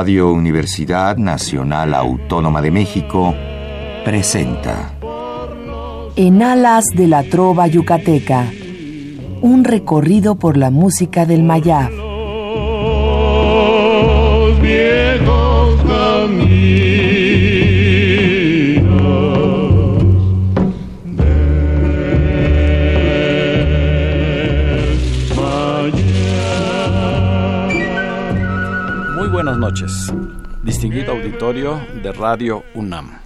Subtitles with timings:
[0.00, 3.34] Radio Universidad Nacional Autónoma de México
[4.02, 4.94] presenta
[6.16, 8.46] En alas de la trova yucateca,
[9.42, 11.99] un recorrido por la música del Mayab.
[29.70, 30.12] Noches,
[30.64, 33.20] distinguido auditorio de Radio UNAM.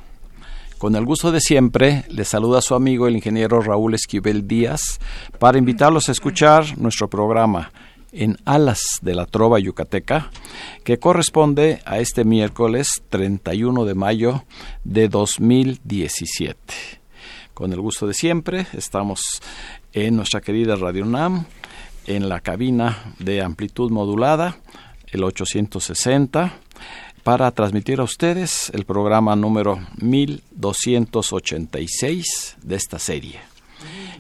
[0.77, 5.01] Con el gusto de siempre, le saluda su amigo el ingeniero Raúl Esquivel Díaz
[5.39, 7.73] para invitarlos a escuchar nuestro programa
[8.13, 10.31] en Alas de la Trova Yucateca,
[10.85, 14.45] que corresponde a este miércoles 31 de mayo
[14.85, 16.75] de 2017.
[17.55, 19.41] Con el gusto de siempre, estamos
[19.95, 21.47] en nuestra querida Radio UNAM,
[22.07, 24.59] en la cabina de amplitud modulada
[25.15, 26.53] el 860,
[27.23, 33.41] para transmitir a ustedes el programa número 1286 de esta serie.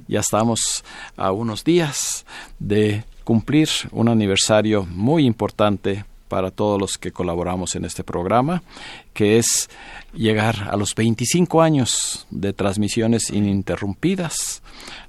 [0.08, 0.84] Ya estamos
[1.16, 2.24] a unos días
[2.58, 8.62] de cumplir un aniversario muy importante para todos los que colaboramos en este programa,
[9.12, 9.68] que es
[10.12, 14.62] llegar a los 25 años de transmisiones ininterrumpidas,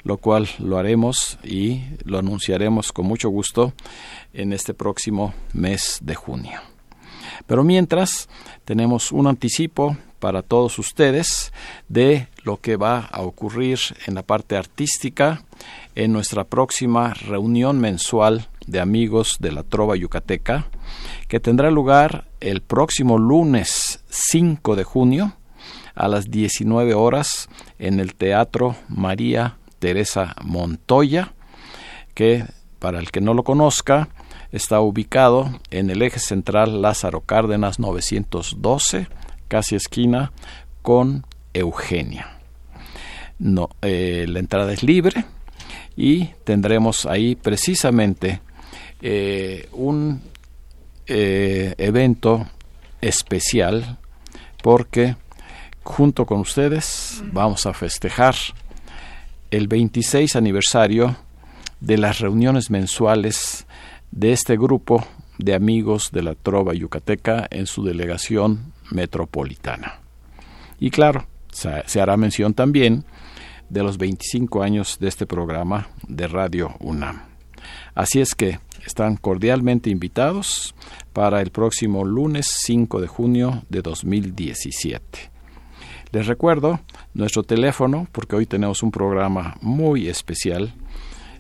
[0.04, 3.74] lo cual lo haremos y lo anunciaremos con mucho gusto
[4.34, 6.60] en este próximo mes de junio.
[7.48, 8.28] Pero mientras,
[8.66, 11.54] tenemos un anticipo para todos ustedes
[11.88, 15.44] de lo que va a ocurrir en la parte artística
[15.94, 20.68] en nuestra próxima reunión mensual de amigos de la Trova Yucateca,
[21.28, 25.36] que tendrá lugar el próximo lunes 5 de junio
[25.96, 27.50] a las 19 horas
[27.80, 31.34] en el Teatro María Teresa Montoya,
[32.14, 32.46] que
[32.80, 34.10] para el que no lo conozca,
[34.52, 39.08] está ubicado en el eje central Lázaro Cárdenas 912,
[39.48, 40.32] casi esquina
[40.82, 42.40] con Eugenia.
[43.40, 45.26] No, eh, la entrada es libre
[45.96, 48.42] y tendremos ahí precisamente
[49.02, 50.22] eh, un
[51.08, 52.48] eh, evento
[53.02, 53.98] especial
[54.64, 55.16] porque
[55.84, 58.36] junto con ustedes vamos a festejar
[59.52, 61.16] el 26 aniversario
[61.80, 63.68] de las reuniones mensuales
[64.12, 65.06] de este grupo
[65.38, 70.00] de amigos de la Trova Yucateca en su delegación metropolitana.
[70.80, 73.06] Y claro, se hará mención también
[73.70, 77.22] de los 25 años de este programa de Radio UNAM.
[77.94, 80.76] Así es que están cordialmente invitados
[81.14, 85.32] para el próximo lunes 5 de junio de 2017.
[86.12, 86.80] Les recuerdo
[87.14, 90.74] nuestro teléfono, porque hoy tenemos un programa muy especial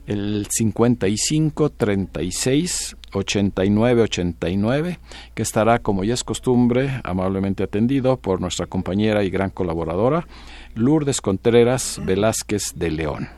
[0.05, 4.99] el 55 36 89 89,
[5.33, 10.27] que estará, como ya es costumbre, amablemente atendido por nuestra compañera y gran colaboradora,
[10.75, 13.29] Lourdes Contreras Velázquez de León.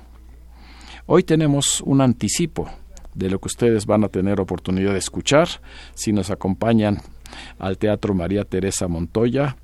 [1.06, 2.70] Hoy tenemos un anticipo
[3.18, 5.48] de lo que ustedes van a tener oportunidad de escuchar
[5.96, 7.02] si nos acompañan
[7.58, 9.58] al Teatro María Teresa Montoya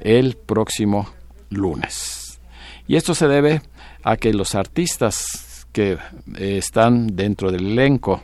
[0.00, 1.08] el próximo
[1.50, 2.40] lunes.
[2.86, 3.62] Y esto se debe
[4.04, 8.22] a que los artistas que eh, están dentro del elenco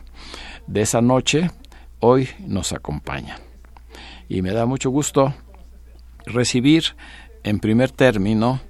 [0.66, 1.50] de esa noche
[2.00, 3.38] hoy nos acompañan.
[4.28, 5.34] Y me da mucho gusto
[6.26, 6.96] recibir
[7.42, 8.60] en primer término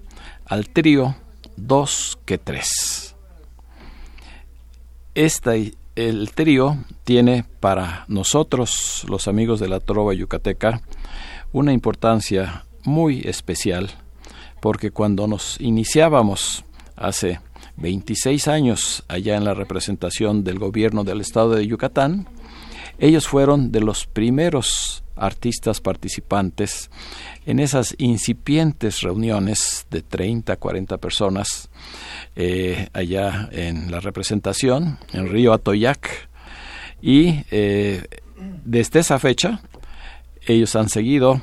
[0.47, 1.15] al trío
[1.57, 3.17] Dos que Tres.
[5.97, 10.83] El trío tiene para nosotros, los amigos de la Trova Yucateca,
[11.53, 13.91] una importancia muy especial,
[14.61, 16.65] porque cuando nos iniciábamos
[16.97, 17.41] hace
[17.77, 22.27] 26 años allá en la representación del gobierno del estado de Yucatán.
[22.99, 26.91] Ellos fueron de los primeros artistas participantes
[27.47, 31.71] en esas incipientes reuniones de 30, 40 personas
[32.35, 36.29] eh, allá en la representación, en Río Atoyac.
[37.01, 38.05] Y eh,
[38.65, 39.61] desde esa fecha,
[40.47, 41.41] ellos han seguido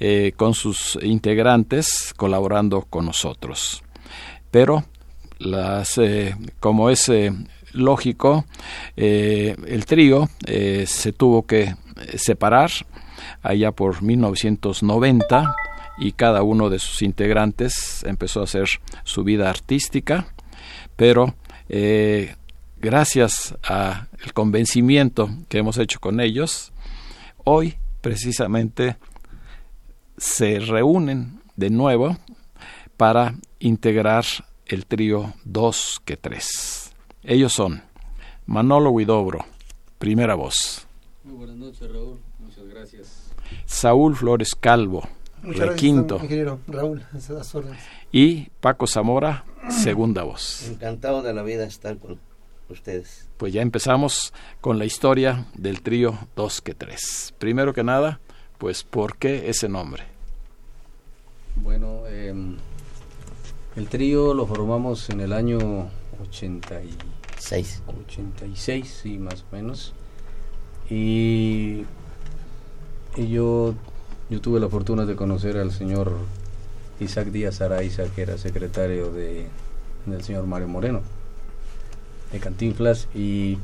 [0.00, 3.82] eh, con sus integrantes colaborando con nosotros.
[4.50, 4.84] Pero
[5.38, 5.98] las,
[6.60, 7.10] como es
[7.72, 8.44] lógico,
[8.94, 11.74] el trío se tuvo que
[12.16, 12.70] separar
[13.42, 15.54] allá por 1990
[15.98, 18.68] y cada uno de sus integrantes empezó a hacer
[19.04, 20.26] su vida artística,
[20.96, 21.34] pero
[22.80, 26.72] gracias a el convencimiento que hemos hecho con ellos,
[27.44, 28.96] hoy precisamente
[30.16, 32.16] se reúnen de nuevo
[32.96, 34.24] para integrar
[34.66, 36.92] el trío 2 que 3.
[37.24, 37.82] Ellos son
[38.46, 39.44] Manolo Huidobro,
[39.98, 40.86] primera voz.
[41.24, 42.18] Muy buenas noches, Raúl.
[42.72, 43.32] Muchas gracias.
[43.66, 45.06] Saúl Flores Calvo,
[45.76, 46.18] quinto.
[46.66, 47.02] Raúl,
[48.10, 50.68] y Paco Zamora, segunda voz.
[50.68, 52.18] Encantado de la vida estar con
[52.70, 53.28] ustedes.
[53.36, 54.32] Pues ya empezamos
[54.62, 57.34] con la historia del trío 2 que 3.
[57.38, 58.20] Primero que nada,
[58.56, 60.04] pues ¿por qué ese nombre?
[61.56, 62.56] Bueno, em,
[63.76, 65.90] el trío lo formamos en el año
[66.22, 67.82] 86.
[68.06, 69.92] 86, sí, más o menos.
[70.88, 71.84] Y,
[73.16, 73.74] y yo,
[74.30, 76.12] yo tuve la fortuna de conocer al señor
[77.00, 79.46] Isaac Díaz Araiza, que era secretario de,
[80.06, 81.00] del señor Mario Moreno,
[82.32, 83.58] de Cantinflas, y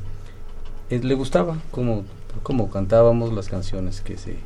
[0.89, 2.03] le gustaba cómo,
[2.43, 4.37] cómo cantábamos las canciones que se,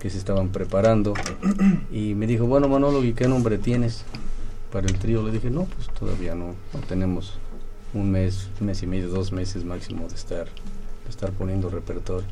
[0.00, 1.14] que se estaban preparando.
[1.92, 4.04] Y me dijo, bueno Manolo, ¿y qué nombre tienes
[4.72, 5.22] para el trío?
[5.22, 7.38] Le dije, no, pues todavía no, no tenemos
[7.92, 12.26] un mes, un mes y medio, dos meses máximo de estar, de estar poniendo repertorio.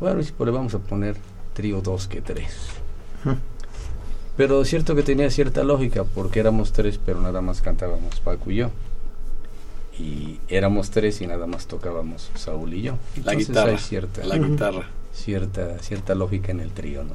[0.00, 1.16] Bueno, y pues le vamos a poner
[1.54, 2.46] trío 2 que 3.
[4.36, 8.50] Pero es cierto que tenía cierta lógica, porque éramos tres, pero nada más cantábamos Paco
[8.50, 8.70] y yo.
[9.98, 12.98] Y éramos tres y nada más tocábamos Saúl y yo.
[13.24, 13.72] la guitarra.
[13.72, 14.90] Hay cierta, la guitarra.
[15.14, 17.14] Cierta, cierta lógica en el trío, ¿no?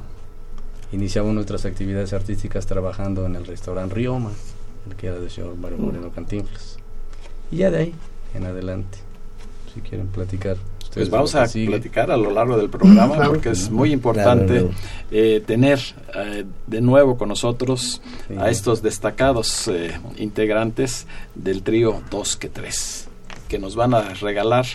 [0.90, 4.32] Iniciamos nuestras actividades artísticas trabajando en el restaurante Rioma,
[4.90, 6.78] el que era del señor Mario Moreno Cantinflas.
[7.52, 7.94] Y ya de ahí
[8.34, 8.98] en adelante,
[9.72, 10.56] si quieren platicar.
[10.94, 14.68] Pues vamos a platicar a lo largo del programa porque es muy importante
[15.10, 15.80] eh, tener
[16.14, 18.02] eh, de nuevo con nosotros
[18.38, 23.08] a estos destacados eh, integrantes del trío 2 que 3
[23.48, 24.66] que nos van a regalar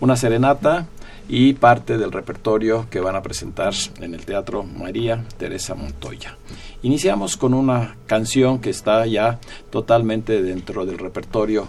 [0.00, 0.86] una serenata
[1.28, 6.36] y parte del repertorio que van a presentar en el Teatro María Teresa Montoya.
[6.82, 9.38] Iniciamos con una canción que está ya
[9.70, 11.68] totalmente dentro del repertorio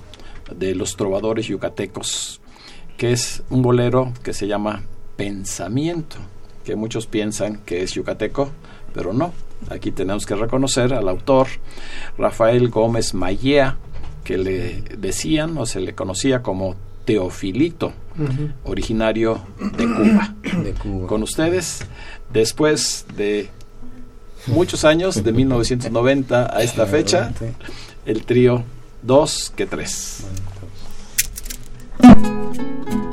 [0.55, 2.41] de los trovadores yucatecos
[2.97, 4.83] que es un bolero que se llama
[5.15, 6.17] Pensamiento,
[6.63, 8.51] que muchos piensan que es yucateco,
[8.93, 9.33] pero no.
[9.69, 11.47] Aquí tenemos que reconocer al autor
[12.17, 13.77] Rafael Gómez Mayea,
[14.23, 16.75] que le decían o se le conocía como
[17.05, 17.93] Teofilito,
[18.63, 19.41] originario
[19.77, 20.35] de Cuba.
[20.63, 21.07] de Cuba.
[21.07, 21.85] Con ustedes,
[22.31, 23.49] después de
[24.47, 27.33] muchos años, de 1990 a esta fecha,
[28.05, 28.63] el trío
[29.03, 30.25] 2 que 3.
[32.55, 33.12] thank you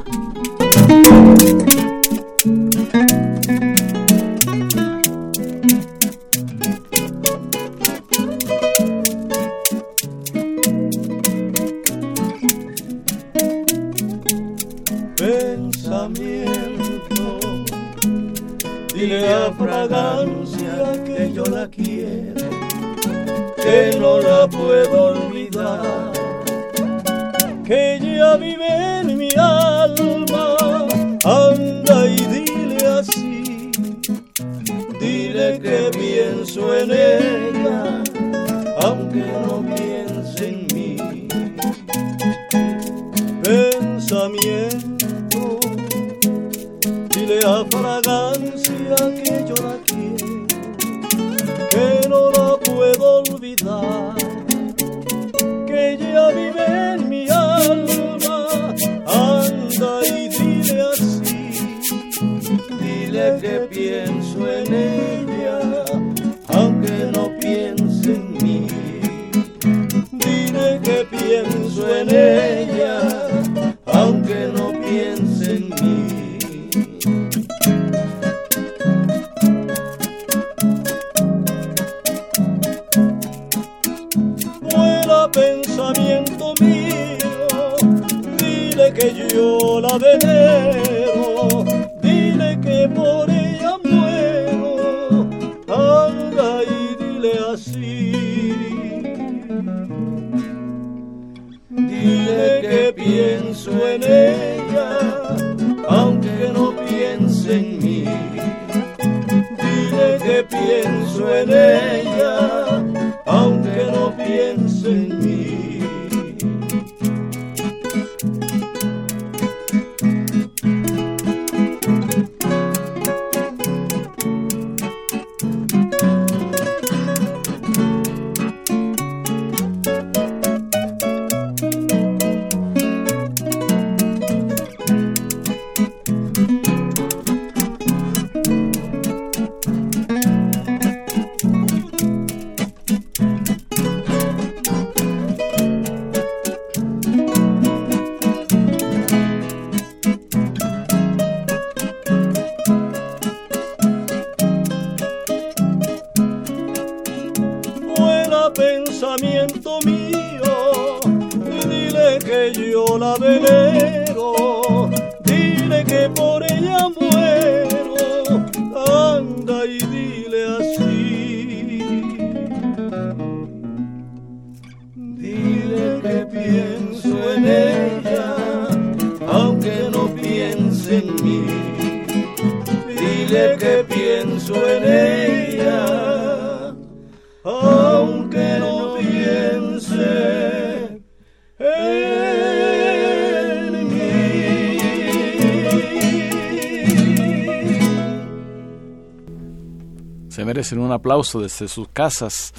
[201.01, 202.53] aplauso desde sus casas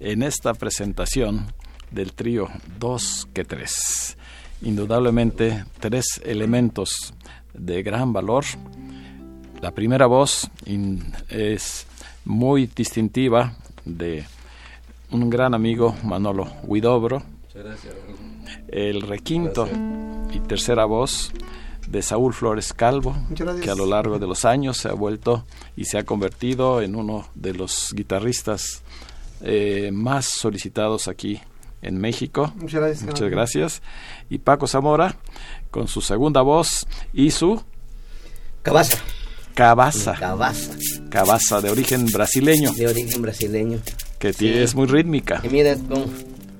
[0.00, 1.46] en esta presentación
[1.92, 2.48] del trío
[2.80, 4.16] 2 que 3.
[4.62, 7.14] Indudablemente tres elementos
[7.52, 8.44] de gran valor.
[9.60, 10.50] La primera voz
[11.28, 11.86] es
[12.24, 14.24] muy distintiva de
[15.12, 17.22] un gran amigo, Manolo Huidobro.
[18.66, 19.68] El requinto
[20.32, 21.32] y tercera voz
[21.88, 23.14] de Saúl Flores Calvo,
[23.62, 25.44] que a lo largo de los años se ha vuelto
[25.76, 28.82] y se ha convertido en uno de los guitarristas
[29.42, 31.40] eh, más solicitados aquí
[31.82, 32.52] en México.
[32.56, 33.02] Muchas gracias.
[33.04, 33.82] Muchas gracias.
[34.30, 35.16] Y Paco Zamora,
[35.70, 37.62] con su segunda voz y su
[38.62, 38.98] Cabaza.
[39.54, 40.72] cabaza, Cabaza,
[41.10, 43.78] cabaza de origen brasileño, de origen brasileño.
[44.18, 45.40] que tiene- es muy rítmica.
[45.44, 46.06] Y mira cómo,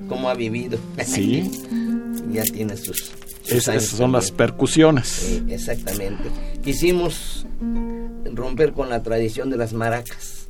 [0.08, 0.78] cómo ha vivido.
[1.06, 1.50] Sí,
[2.30, 3.10] ya tiene sus
[3.46, 5.08] es- esas son las percusiones.
[5.08, 6.24] Sí, exactamente.
[6.62, 7.46] Quisimos
[8.32, 10.46] romper con la tradición de las maracas.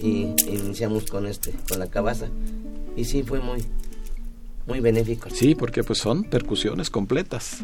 [0.00, 2.28] Y iniciamos con este, con la cabaza.
[2.96, 3.64] Y sí, fue muy,
[4.66, 5.28] muy benéfico.
[5.30, 7.58] Sí, porque pues son percusiones completas.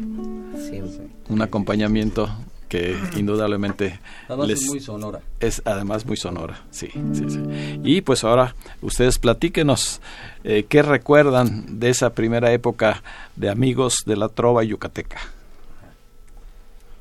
[0.57, 0.81] Sí.
[1.29, 2.29] Un acompañamiento
[2.69, 5.21] que indudablemente Además les es muy sonora.
[5.39, 6.61] es además muy sonora.
[6.71, 7.39] Sí, sí, sí.
[7.83, 10.01] Y pues ahora ustedes platíquenos
[10.43, 13.03] eh, qué recuerdan de esa primera época
[13.35, 15.17] de amigos de la trova yucateca.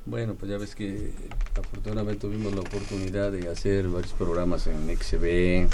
[0.06, 1.12] Bueno, pues ya ves que
[1.58, 5.68] afortunadamente tuvimos la oportunidad de hacer varios programas en XB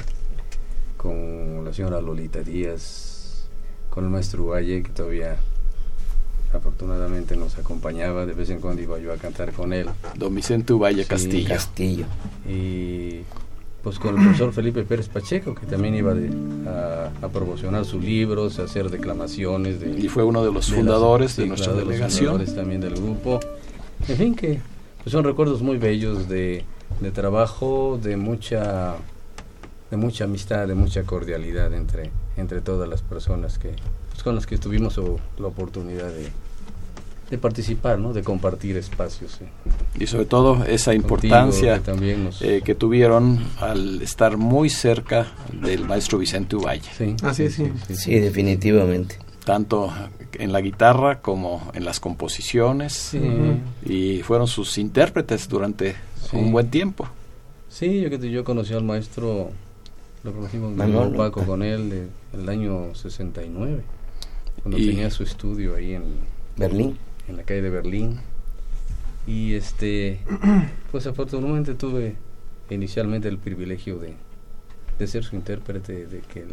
[0.96, 3.48] con la señora Lolita Díaz,
[3.88, 5.36] con el maestro Valle, que todavía
[6.52, 9.88] afortunadamente nos acompañaba, de vez en cuando iba yo a cantar con él.
[10.16, 11.48] Don Vicente Valle Sí, Castillo.
[11.48, 12.04] Castillo.
[12.48, 13.20] Y
[13.82, 16.28] pues con el profesor Felipe Pérez Pacheco, que también iba de-
[16.68, 19.80] a, a promocionar sus libros, a hacer declamaciones.
[19.80, 21.92] De, Y fue uno de los de fundadores las- de sí, nuestra claro, de los
[21.92, 22.26] delegación.
[22.26, 23.40] fundadores también del grupo.
[24.08, 24.60] En fin, que
[25.02, 26.64] pues, son recuerdos muy bellos de,
[27.00, 28.96] de trabajo, de mucha
[29.90, 33.70] de mucha amistad, de mucha cordialidad entre, entre todas las personas que
[34.10, 36.28] pues, con las que tuvimos o- la oportunidad de,
[37.30, 38.12] de participar, ¿no?
[38.12, 39.38] de compartir espacios.
[39.38, 39.44] sí.
[40.02, 44.68] Y sobre todo esa Contigo, importancia que también nos- eh, que tuvieron al estar muy
[44.68, 47.70] cerca del maestro Vicente Uvalle, sí, Así es, sí.
[47.94, 49.18] Sí, definitivamente.
[49.44, 49.92] tanto
[50.34, 52.92] en la guitarra como en las composiciones.
[52.92, 53.20] Sí.
[53.84, 55.94] Y fueron sus intérpretes durante
[56.30, 56.36] Sí.
[56.36, 57.08] un buen tiempo.
[57.68, 59.50] Sí, yo, que yo conocí al maestro,
[60.24, 60.74] lo conocimos
[61.16, 63.82] Paco con él de- en el año 69,
[64.62, 66.04] cuando Y- tenía su estudio ahí en,
[66.56, 66.96] Berlín.
[67.30, 68.18] En la calle de Berlín.
[69.26, 70.20] Y este,
[70.92, 72.16] pues afortunadamente tuve
[72.70, 74.14] inicialmente el privilegio de,
[74.98, 76.44] de ser su intérprete, de que,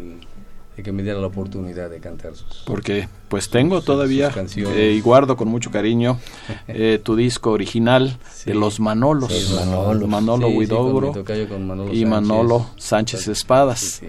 [0.75, 2.63] de que me diera la oportunidad de cantar sus...
[2.65, 6.19] Porque pues tengo Sus- todavía eh, y guardo con mucho cariño
[6.67, 8.51] eh, tu disco original Sí.
[8.51, 9.31] de los Manolos.
[9.33, 10.09] Sí, Manolos.
[10.09, 11.13] Manolo Sí, Huidobro
[11.59, 12.07] Manolo y Sánchez.
[12.09, 14.01] Manolo Sánchez Espadas.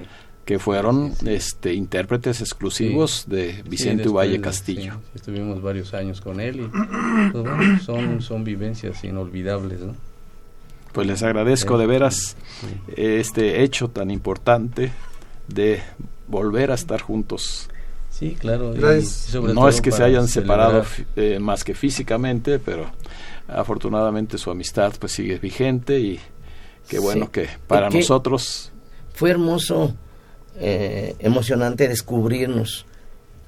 [0.48, 1.28] Que fueron Sí, sí.
[1.34, 4.94] este intérpretes exclusivos de Sí, Vicente después Uvalle de- Castillo.
[4.94, 9.94] sí, estuvimos varios años con él y pues bueno, son, son vivencias inolvidables, ¿no?
[10.92, 11.80] Pues les agradezco Sí.
[11.82, 12.16] de veras
[12.62, 12.66] Sí.
[12.96, 14.90] este hecho tan importante
[15.48, 15.82] de
[16.28, 17.68] volver a estar juntos.
[18.10, 18.74] Sí, claro.
[18.74, 19.28] y- Gracias.
[19.28, 22.58] y sobre No todo es que se hayan separado celebrar- fi- eh, más que físicamente,
[22.58, 22.86] pero
[23.48, 26.18] afortunadamente su amistad pues sigue vigente y
[26.88, 27.32] qué bueno Sí.
[27.32, 28.72] que para nosotros
[29.12, 29.94] Fue hermoso,
[30.58, 32.86] eh, emocionante descubrirnos,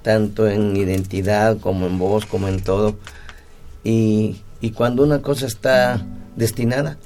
[0.03, 2.97] tanto en identidad como en voz, como en todo.
[3.85, 6.05] Y, y cuando una cosa está
[6.37, 6.99] destinada,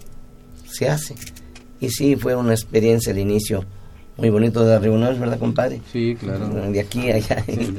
[0.67, 1.15] se hace.
[1.81, 3.65] Y sí, fue una experiencia al inicio
[4.17, 5.81] muy bonito de las reuniones, ¿verdad, compadre?
[5.93, 6.49] Sí, claro.
[6.49, 7.45] De aquí a allá.
[7.47, 7.77] Sí.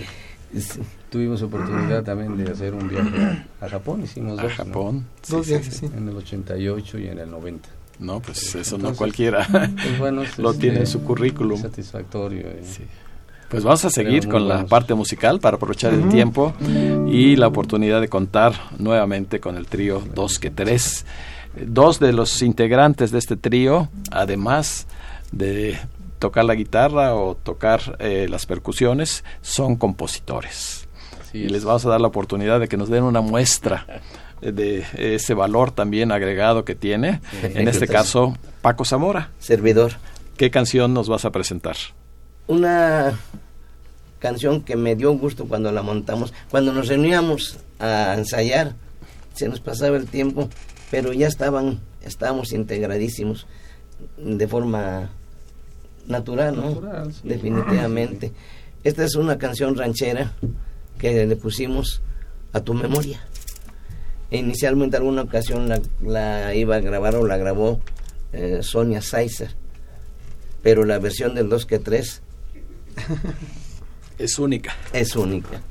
[0.59, 0.79] Sí.
[1.09, 4.65] Tuvimos oportunidad también de hacer un viaje a, a Japón, hicimos a dos, ¿no?
[4.65, 5.05] Japón.
[5.27, 5.85] Dos viajes, sí.
[5.85, 7.69] En el 88 y en el 90.
[7.99, 11.61] No, pues eso no cualquiera Pues bueno, es, lo tiene en su currículum.
[11.61, 12.47] Satisfactorio.
[12.47, 12.61] eh.
[12.63, 12.83] Sí.
[13.49, 16.53] Pues vamos a seguir con la parte musical para aprovechar el tiempo
[17.07, 21.05] y la oportunidad de contar nuevamente con el trío Dos que Tres.
[21.65, 24.87] Dos de los integrantes de este trío, además
[25.31, 25.77] de
[26.19, 30.87] tocar la guitarra o tocar eh, las percusiones, son compositores.
[31.31, 33.85] y les vamos a dar la oportunidad de que nos den una muestra
[34.41, 39.31] de ese valor también agregado que tiene, en este caso Paco Zamora.
[39.39, 39.93] Servidor.
[40.37, 41.77] ¿Qué canción nos vas a presentar?
[42.47, 43.17] Una
[44.19, 48.75] canción que me dio gusto cuando la montamos, cuando nos reuníamos a ensayar,
[49.33, 50.49] se nos pasaba el tiempo,
[50.91, 53.47] pero ya estaban, estábamos integradísimos
[54.17, 55.09] de forma
[56.07, 57.09] natural, ¿no?
[57.23, 58.31] Definitivamente.
[58.83, 60.33] Esta es una canción ranchera
[60.97, 62.01] que le pusimos
[62.53, 63.19] a tu memoria.
[64.31, 65.69] Inicialmente alguna ocasión
[66.01, 67.79] la, iba a grabar o la grabó
[68.33, 69.51] eh, Sonia Saizer,
[70.61, 72.21] pero la versión del 2 que 3
[74.17, 74.75] es única.
[74.93, 75.61] Es única.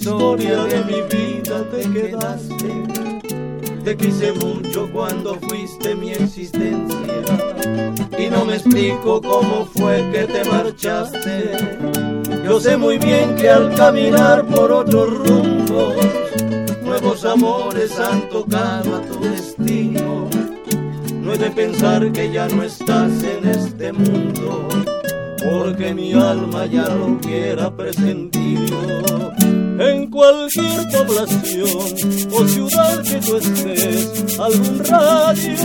[0.00, 2.72] Historia de mi vida te quedaste.
[3.84, 7.22] Te quise mucho cuando fuiste mi existencia
[8.18, 11.52] y no me explico cómo fue que te marchaste.
[12.44, 15.94] Yo sé muy bien que al caminar por otros rumbos,
[16.82, 20.30] nuevos amores han tocado a tu destino
[21.10, 24.66] no he de pensar que ya no estás en este mundo,
[25.44, 29.30] porque mi alma ya lo hubiera presentido.
[29.80, 35.56] En cualquier población o ciudad que tú estés, algún radio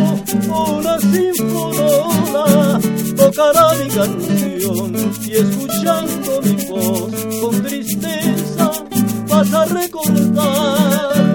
[0.50, 2.80] o una sinfonía
[3.18, 8.72] tocará mi canción y escuchando mi voz con tristeza
[9.28, 11.26] vas a recordar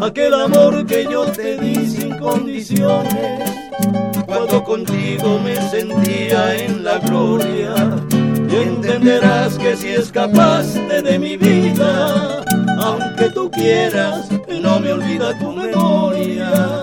[0.00, 3.50] aquel amor que yo te di sin condiciones,
[4.24, 7.74] cuando contigo me sentía en la gloria,
[8.50, 12.44] y entenderás que si escapaste de mi vida,
[12.78, 14.28] aunque tú quieras,
[14.60, 16.82] no me olvida tu memoria.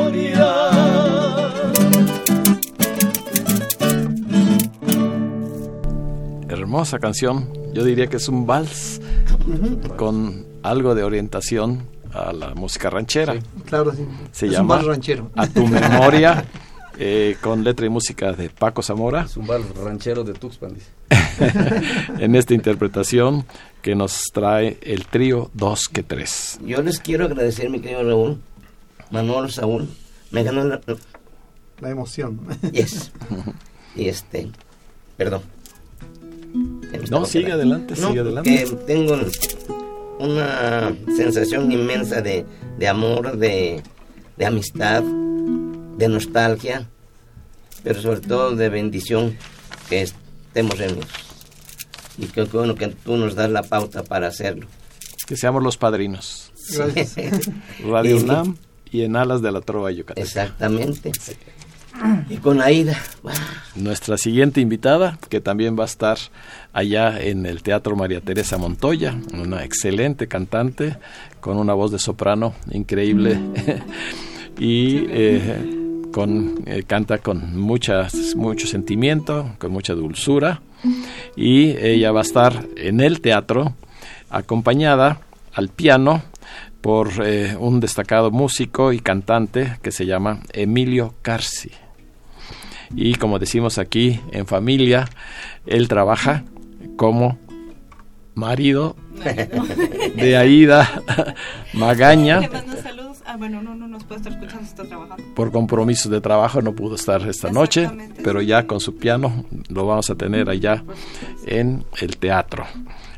[7.83, 9.01] diría que es un vals
[9.97, 13.35] con algo de orientación a la música ranchera.
[13.65, 14.05] claro, sí.
[14.31, 15.29] Se llama ranchero.
[15.35, 16.45] A tu memoria,
[16.97, 19.23] eh, con letra y música de Paco Zamora.
[19.23, 20.77] Es un vals ranchero de Tuxpan,
[22.19, 23.45] en esta interpretación
[23.81, 26.57] que nos trae el trío Dos que Tres.
[26.65, 28.39] Yo les quiero agradecer, mi querido Raúl,
[29.09, 29.89] Manuel Saúl,
[30.31, 30.79] me ganó la...
[31.81, 32.39] La emoción.
[32.71, 33.11] Yes.
[33.95, 34.51] y este,
[35.17, 35.41] perdón.
[37.09, 38.67] No, sigue adelante, sigue adelante.
[38.85, 39.17] tengo
[40.19, 42.45] una sensación inmensa de,
[42.87, 43.81] amor, de,
[44.45, 46.87] amistad, de nostalgia,
[47.83, 49.37] pero sobre todo de bendición
[49.89, 51.09] que estemos reunidos.
[52.17, 54.67] Y que bueno que tú nos das la pauta para hacerlo.
[55.25, 56.51] Que seamos los padrinos.
[57.85, 58.57] Radio UNAM
[58.91, 60.23] y en Alas de la Trova Yucatán.
[60.23, 61.11] Exactamente.
[62.29, 62.97] Y con Aida.
[63.75, 66.17] Nuestra siguiente invitada, que también va a estar
[66.73, 70.97] allá en el Teatro María Teresa Montoya, una excelente cantante
[71.39, 73.39] con una voz de soprano increíble.
[74.59, 75.81] Y eh,
[76.65, 80.61] eh, canta con muchas, mucho sentimiento, con mucha dulzura.
[81.35, 83.73] Y ella va a estar en el teatro
[84.29, 85.21] acompañada
[85.53, 86.21] al piano
[86.81, 91.71] por eh, un destacado músico y cantante que se llama Emilio Carci
[92.95, 95.07] y como decimos aquí en familia,
[95.65, 96.43] él trabaja
[96.95, 97.37] como
[98.35, 98.95] marido
[100.15, 101.03] de Aida
[101.73, 102.41] Magaña.
[103.25, 105.23] Ah, bueno, no, no nos puede estar escuchando, está trabajando.
[105.35, 107.89] Por compromisos de trabajo no pudo estar esta noche,
[108.25, 110.83] pero ya con su piano lo vamos a tener allá
[111.45, 112.65] en el teatro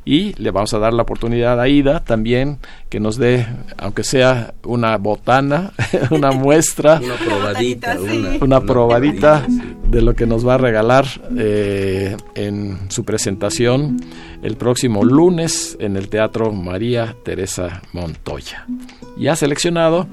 [0.06, 3.46] y le vamos a dar la oportunidad a Ida también que nos dé,
[3.78, 5.72] aunque sea una botana,
[6.12, 7.98] una muestra, una probadita,
[8.42, 9.46] una, probadita
[9.88, 11.06] de lo que nos va a regalar
[11.38, 13.98] eh, en su presentación
[14.42, 18.66] el próximo lunes en el Teatro María Teresa Montoya.
[19.18, 20.08] Y ha seleccionado,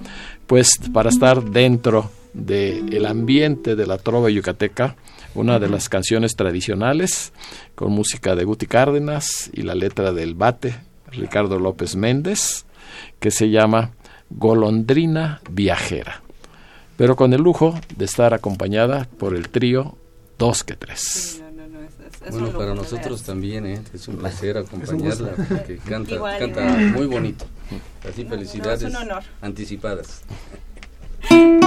[0.46, 4.94] pues, para estar dentro del ambiente de la trova yucateca,
[5.34, 7.32] una de las canciones tradicionales
[7.74, 10.76] con música de Guti Cárdenas y la letra del bate
[11.12, 12.64] Ricardo López Méndez
[13.18, 13.92] que se llama
[14.30, 16.22] Golondrina Viajera,
[16.96, 19.96] pero con el lujo de estar acompañada por el trío
[20.38, 21.42] Dos que Tres.
[22.30, 23.82] bueno, para nosotros también ¿eh?
[23.92, 26.62] es un placer acompañarla porque canta, canta
[26.94, 27.44] muy bonito.
[28.08, 28.90] Así felicidades
[29.42, 30.22] anticipadas.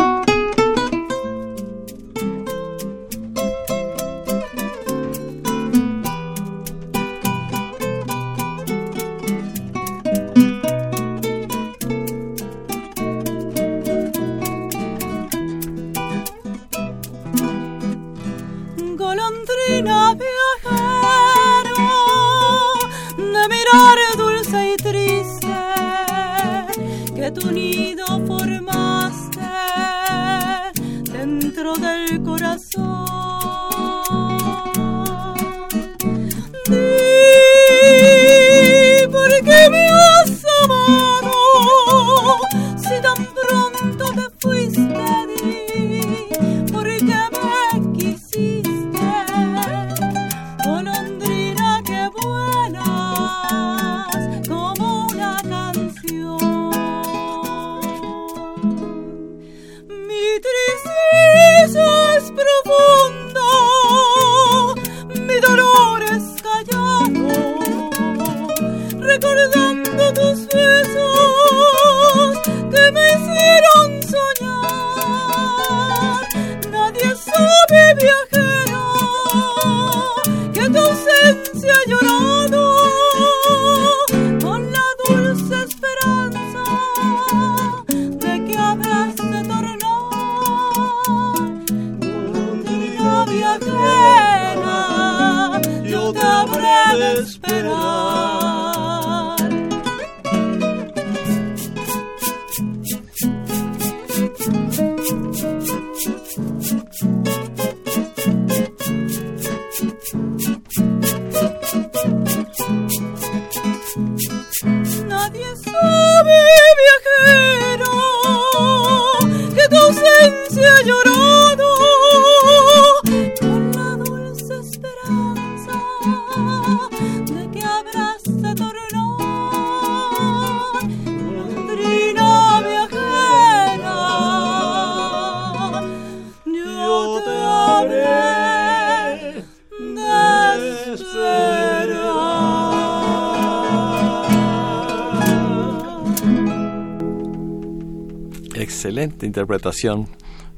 [149.34, 150.08] interpretación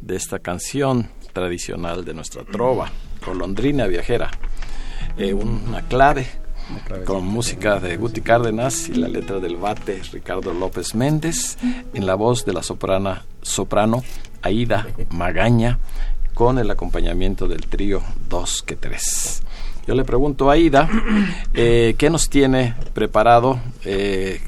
[0.01, 2.91] de esta canción tradicional de nuestra trova,
[3.23, 4.29] Colondrina Viajera.
[5.17, 6.27] Eh, una clave
[7.05, 11.57] con música de Guti Cárdenas y la letra del bate Ricardo López Méndez,
[11.93, 14.03] en la voz de la soprana, soprano
[14.41, 15.79] Aida Magaña,
[16.33, 19.41] con el acompañamiento del trío Dos que Tres.
[19.88, 20.89] Yo le pregunto a Aida,
[21.53, 24.41] eh, ¿qué nos tiene preparado eh,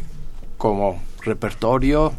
[0.57, 2.11] como repertorio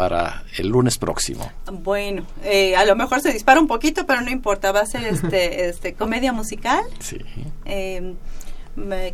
[0.00, 1.52] para el lunes próximo?
[1.70, 5.04] Bueno, eh, a lo mejor se dispara un poquito, pero no importa, va a ser
[5.04, 6.82] este, este comedia musical.
[7.00, 7.18] Sí.
[7.66, 8.16] Em,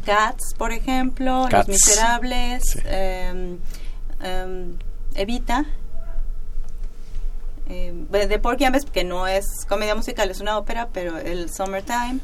[0.04, 3.58] Cats, por ejemplo, Los Miserables, em,
[4.22, 4.76] em,
[5.16, 5.66] Evita.
[7.66, 12.20] de Porky and que no es comedia musical, es una ópera, pero el Summertime.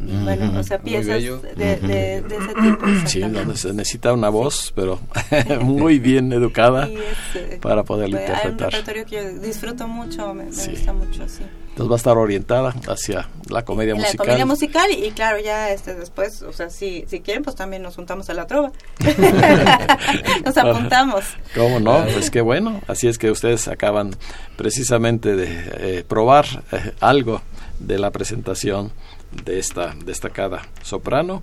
[0.00, 1.22] Bueno, o sea, piezas
[1.56, 2.86] de, ese tipo.
[3.06, 5.00] Sí, donde se necesita una voz, pero
[5.60, 8.52] muy bien educada eh, para poderlo interpretar.
[8.52, 11.42] un repertorio que yo disfruto mucho, me, gusta mucho, sí.
[11.78, 14.16] Entonces va a estar orientada hacia la comedia musical.
[14.18, 17.82] La comedia musical y, claro, ya este después, o sea, si, si quieren, pues también
[17.82, 18.72] nos juntamos a la trova.
[20.44, 21.24] nos apuntamos.
[21.54, 22.04] ¿Cómo no?
[22.12, 22.80] Pues qué bueno.
[22.88, 24.16] Así es que ustedes acaban
[24.56, 27.42] precisamente de eh, probar eh, algo
[27.78, 28.92] de la presentación
[29.32, 31.42] de esta destacada soprano,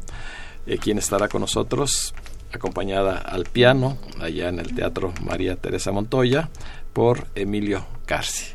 [0.66, 2.14] eh, quien estará con nosotros
[2.52, 6.50] acompañada al piano allá en el Teatro María Teresa Montoya
[6.94, 8.54] por Emilio Carci.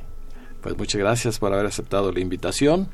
[0.62, 2.88] Pues muchas gracias por haber aceptado la invitación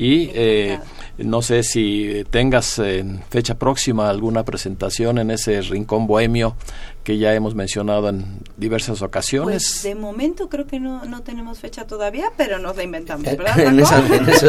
[0.00, 0.78] y eh,
[1.18, 6.54] no sé si tengas en fecha próxima alguna presentación en ese rincón bohemio
[7.02, 8.24] que ya hemos mencionado en
[8.56, 9.54] diversas ocasiones.
[9.72, 13.34] Pues de momento creo que no, no tenemos fecha todavía, pero nos la inventamos, Eh,
[13.36, 13.58] ¿verdad?
[13.58, 14.46] en, eso, en, eso,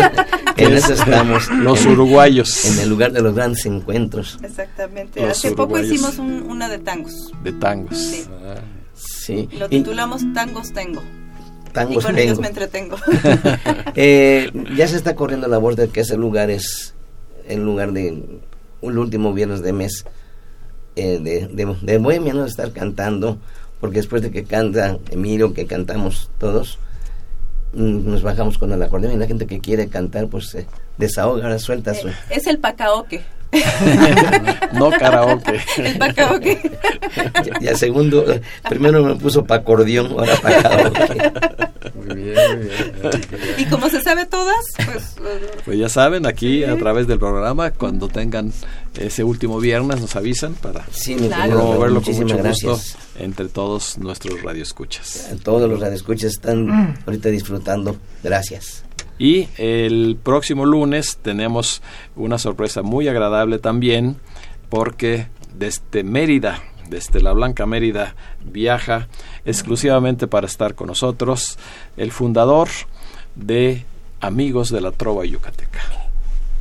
[0.57, 1.49] en eso estamos.
[1.49, 4.37] Los en- uruguayos En el lugar de los grandes encuentros.
[4.43, 5.21] Exactamente.
[5.21, 7.31] Los Hace poco hicimos un- una de tangos.
[7.43, 7.97] de tangos.
[7.97, 8.25] Sí.
[8.93, 9.49] Sí.
[9.57, 11.01] Lo Y titulamos Tangos Tengo.
[11.69, 12.17] Y con tengo.
[12.17, 12.97] ellos me entretengo.
[13.95, 16.93] Eh, ya se está corriendo la voz de que ese lugar es
[17.47, 18.23] el lugar de
[18.81, 20.05] el último viernes de mes
[20.95, 22.45] eh, de, de, de Bohemia, ¿no?
[22.45, 23.37] Estar cantando,
[23.81, 26.79] porque después de que canta Emilio, que cantamos todos,
[27.73, 30.65] mm, nos bajamos con el acordeón y la gente que quiere cantar, pues se
[30.97, 32.09] desahoga, ahora suelta su...
[32.29, 33.21] es el pacaoque.
[34.73, 35.59] No karaoke.
[35.77, 35.99] El.
[37.61, 38.23] Y al segundo,
[38.69, 41.31] primero me puso pa' acordeón, ahora pa' karaoke.
[41.95, 43.21] Muy bien, muy bien.
[43.57, 47.71] y como se sabe todas, pues eh, Pues ya saben, aquí a través del programa,
[47.71, 48.53] cuando tengan
[48.99, 51.53] ese último viernes, nos avisan para Sí, Claro.
[51.53, 52.97] promoverlo con muchísimas mucho gusto gracias.
[53.19, 55.29] entre todos nuestros radioescuchas.
[55.43, 57.97] Todos los radioescuchas están ahorita disfrutando.
[58.23, 58.83] Gracias.
[59.19, 61.81] Y el próximo lunes tenemos
[62.15, 64.15] una sorpresa muy agradable también,
[64.69, 69.09] porque desde Mérida, desde la Blanca Mérida, viaja
[69.43, 71.59] exclusivamente para estar con nosotros
[71.97, 72.69] el fundador
[73.35, 73.85] de
[74.21, 75.81] Amigos de la Trova Yucateca,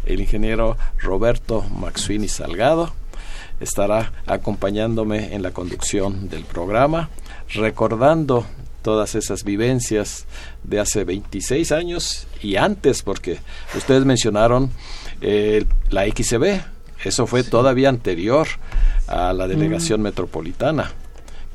[0.05, 2.93] el ingeniero Roberto Maxuini Salgado.
[3.61, 7.09] Estará acompañándome en la conducción del programa,
[7.55, 8.47] recordando
[8.89, 10.25] todas esas vivencias
[10.65, 13.39] de hace 26 años y antes, porque
[13.77, 14.71] ustedes mencionaron
[15.21, 16.63] eh, la XCB,
[17.05, 18.47] eso fue todavía anterior
[19.07, 20.91] a la delegación metropolitana,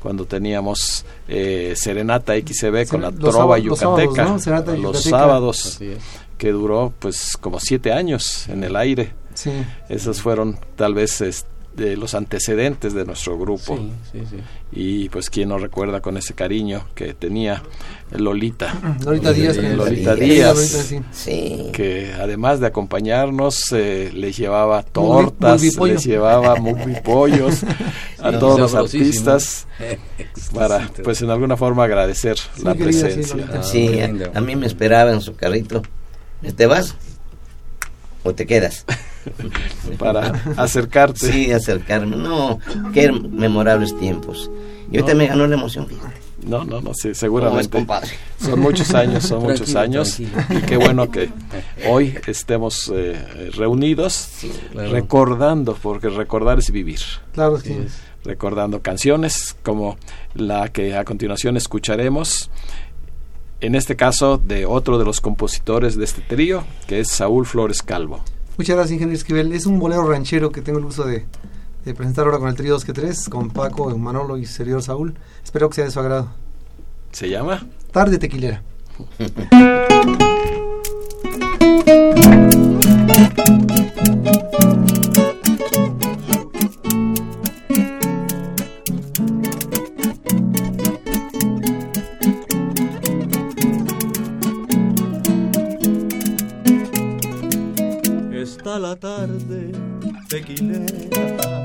[0.00, 5.78] cuando teníamos eh, Serenata XCB con la Los Trova sábados- los sábados, Yucateca, los sábados,
[6.38, 9.10] que duró pues como siete años en el aire.
[9.34, 9.50] Sí.
[9.88, 13.76] Esos fueron tal vez este, los antecedentes de nuestro grupo.
[13.76, 14.36] Sí, sí, sí.
[14.72, 17.62] Y pues quién nos recuerda con ese cariño que tenía
[18.12, 19.56] Lolita, Lolita Díaz.
[19.56, 20.94] Lolita Díaz.
[21.72, 26.54] Que además de acompañarnos eh, les llevaba tortas, les llevaba
[27.04, 27.62] pollos
[28.20, 29.66] a Sí, todos los artistas
[30.54, 33.48] para pues en alguna forma agradecer Sí, la querida, sí, presencia.
[33.52, 35.82] Ah, Sí, a, a mí me esperaba en su carrito.
[36.56, 36.94] ¿Te vas?
[38.22, 38.84] ¿O te quedas?
[39.98, 41.32] para acercarte.
[41.32, 42.16] Sí, acercarme.
[42.16, 42.58] No,
[42.92, 44.50] qué memorables tiempos.
[44.90, 45.18] Y ahorita No.
[45.18, 46.14] me ganó la emoción, fíjate.
[46.46, 47.70] No, no, no, sí, ¿Cómo es, seguramente.
[47.78, 48.10] compadre?
[48.38, 50.16] Son muchos años, son muchos años.
[50.16, 50.58] tranquilo.
[50.58, 51.30] Y qué bueno que
[51.88, 54.28] hoy estemos eh, reunidos
[54.72, 54.90] claro.
[54.92, 57.00] recordando, porque recordar es vivir.
[57.32, 57.72] Claro, sí.
[57.72, 57.98] es.
[58.24, 59.96] recordando canciones como
[60.34, 62.50] la que a continuación escucharemos,
[63.62, 67.80] en este caso de otro de los compositores de este trío, que es Saúl Flores
[67.82, 68.22] Calvo.
[68.56, 69.52] Muchas gracias, ingeniero Esquivel.
[69.52, 71.26] Es un bolero ranchero que tengo el gusto de,
[71.84, 75.14] de presentar ahora con el trío 2 que 3, con Paco, Manolo y servidor Saúl.
[75.42, 76.28] Espero que sea de su agrado.
[77.12, 77.66] ¿Se llama?
[77.90, 78.62] Tarde tequilera.
[98.84, 99.72] la tarde
[100.28, 101.62] tequilera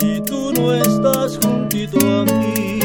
[0.00, 2.78] y tú no estás juntito a mí.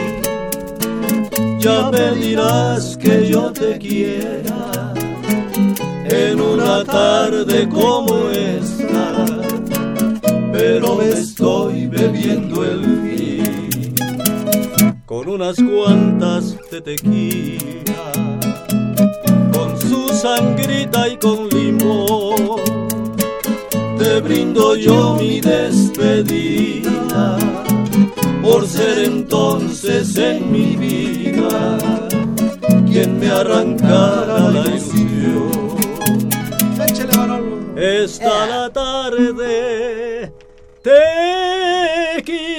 [1.59, 4.93] Ya me dirás que yo te quiera
[6.05, 9.25] en una tarde como esta,
[10.53, 13.95] pero me estoy bebiendo el fin
[15.05, 18.11] con unas cuantas de tequila
[19.51, 22.48] con su sangrita y con limón.
[24.19, 27.37] Te brindo yo mi despedida
[28.43, 31.77] por ser entonces en mi vida
[32.85, 35.77] quien me arrancara la ilusión.
[37.15, 37.73] Manolo.
[37.77, 40.33] Está la tarde
[40.83, 42.57] tequilera,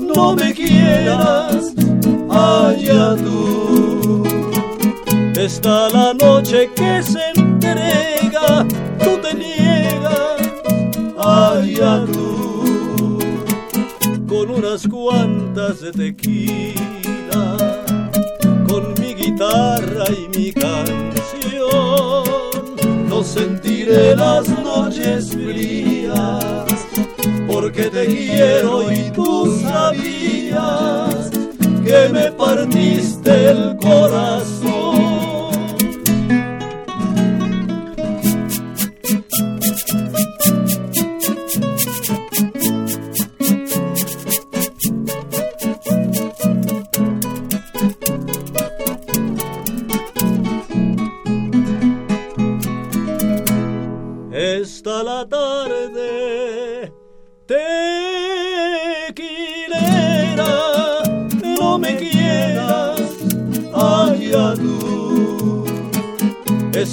[0.00, 1.72] no me quieras,
[2.28, 4.24] allá tú.
[5.36, 8.66] Está la noche que se entrega,
[9.04, 9.67] tú te niegas,
[11.28, 13.18] allá tú.
[14.28, 17.56] Con unas cuantas de tequila,
[18.68, 22.24] con mi guitarra y mi canción,
[23.08, 26.44] no sentiré las noches frías,
[27.46, 31.30] por porque te quiero y tú sabías
[31.84, 35.27] que me partiste el corazón.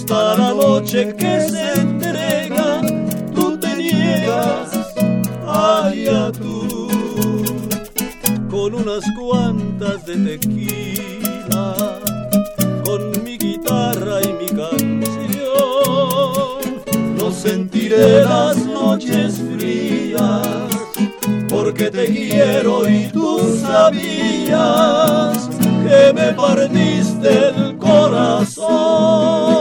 [0.07, 2.79] Esta la noche que se entrega,
[3.33, 4.69] tú te niegas,
[5.47, 6.87] allá tú.
[8.47, 11.75] Con unas cuantas de tequila,
[12.85, 15.01] con mi guitarra y mi canción,
[17.17, 20.47] no sentiré las noches frías
[21.49, 25.49] porque te quiero y tú sabías
[25.83, 29.54] que me partiste el corazón.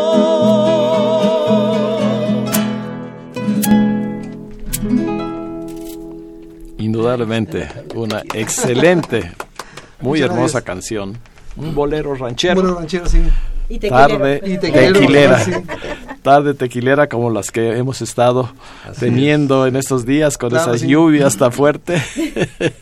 [7.09, 9.31] Indudablemente, una excelente,
[10.01, 10.62] muy Muchas hermosa gracias.
[10.64, 11.19] canción.
[11.57, 12.55] Un bolero ranchero.
[12.62, 13.21] Bueno, ranchero, sí.
[13.69, 15.45] Y tarde Y tequilero, tequilera.
[15.45, 15.53] sí.
[16.23, 18.51] Tarde tequilera como las que hemos estado
[18.99, 20.88] teniendo en estos días con Claro, esa sí.
[20.90, 22.03] lluvia tan fuerte.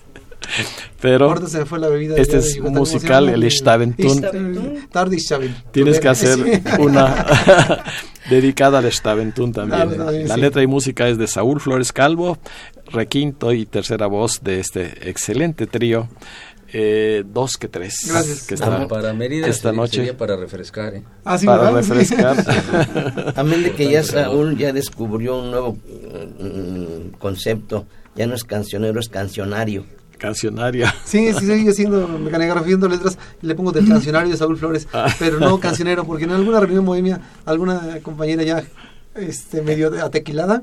[1.00, 2.14] Pero Ahorita se me fue la bebida.
[2.16, 4.24] este es Yucatán, musical, el Staventún.
[5.72, 7.26] tienes que hacer una
[8.32, 9.96] dedicada al Staventún también.
[9.96, 10.40] También, La sí.
[10.40, 12.38] letra y música es de Saúl Flores Calvo,
[12.90, 16.08] requinto y tercera voz de este excelente trío.
[16.74, 17.94] eh, dos que tres.
[18.08, 18.46] Gracias.
[18.46, 19.96] Que está para Mérida esta sería, noche.
[19.96, 21.02] sería para refrescar, ¿eh?
[21.24, 21.86] Ah, sí, para ¿verdad?
[21.86, 23.32] Refrescar.
[23.36, 27.86] Amén de que ya Saúl ya descubrió un nuevo mm, concepto.
[28.16, 29.84] Ya no es cancionero, es cancionario.
[30.22, 30.94] Cancionaria.
[31.04, 33.18] Sí, sí, sigue siendo mecanigrafiando letras.
[33.42, 35.12] y Le pongo del cancionario de Saúl Flores, Ah.
[35.18, 38.62] pero no cancionero, porque en alguna reunión bohemia, alguna compañera ya
[39.14, 40.62] este medio de- atequilada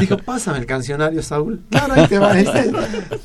[0.00, 1.60] dijo: Pásame el cancionario, Saúl.
[1.70, 2.38] Claro, ahí te va.
[2.38, 2.70] este,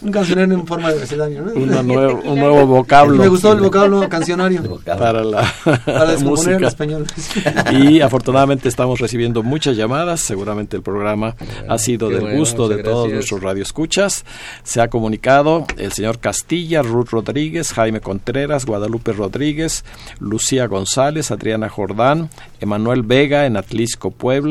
[0.01, 1.51] un cancionario en forma de abecedario, ¿no?
[1.53, 3.17] Una nuevo, un nuevo vocablo.
[3.17, 5.43] Me gustó el vocablo cancionario para la
[5.85, 6.67] para descomponer música.
[6.67, 7.05] español.
[7.71, 10.21] Y afortunadamente estamos recibiendo muchas llamadas.
[10.21, 11.35] Seguramente el programa
[11.67, 13.13] ha sido del bueno, gusto de todos gracias.
[13.13, 14.25] nuestros radioescuchas.
[14.63, 19.83] Se ha comunicado el señor Castilla, Ruth Rodríguez, Jaime Contreras, Guadalupe Rodríguez,
[20.19, 22.29] Lucía González, Adriana Jordán,
[22.61, 24.44] Emanuel Vega en Atlisco, Puebla,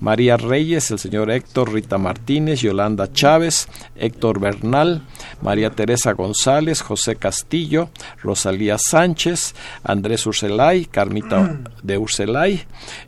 [0.00, 5.02] María Reyes, el señor Héctor, Rita Martínez, Yolanda Chávez, Héctor Bernal,
[5.42, 7.90] María Teresa González, José Castillo,
[8.22, 12.62] Rosalía Sánchez, Andrés Urselay, Carmita de Urselay,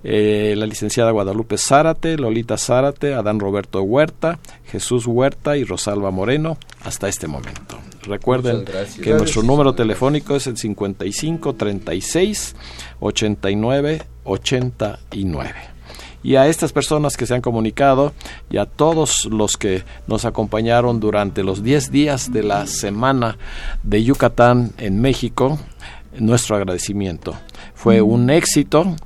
[0.05, 6.59] eh, la licenciada Guadalupe Zárate, Lolita Zárate, Adán Roberto Huerta, Jesús Huerta y Rosalba Moreno
[6.85, 7.79] hasta este momento.
[8.07, 9.05] Recuerden gracias.
[9.05, 12.55] que nuestro número telefónico es el 55 36
[13.01, 15.76] 89 89
[16.23, 18.13] y a estas personas que se han comunicado
[18.51, 23.39] y a todos los que nos acompañaron durante los 10 días de la semana
[23.83, 25.59] de Yucatán en México,
[26.19, 27.35] nuestro agradecimiento.
[27.75, 28.97] Fue un éxito,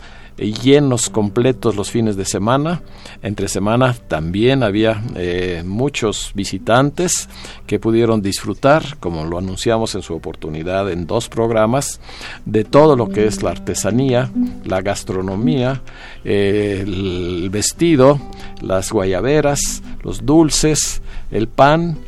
[0.40, 2.82] llenos completos los fines de semana.
[3.22, 7.28] Entre semana también había eh, muchos visitantes
[7.66, 12.00] que pudieron disfrutar, como lo anunciamos en su oportunidad en dos programas,
[12.46, 14.30] de todo lo que es la artesanía,
[14.64, 15.82] la gastronomía,
[16.24, 18.18] eh, el vestido,
[18.62, 21.98] las guayaberas, los dulces, el pan,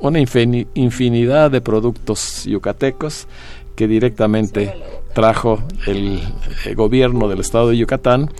[0.00, 3.26] una infini- infinidad de productos yucatecos
[3.76, 4.74] que directamente
[5.14, 6.20] trajo el,
[6.66, 8.30] eh, gobierno del estado de Yucatán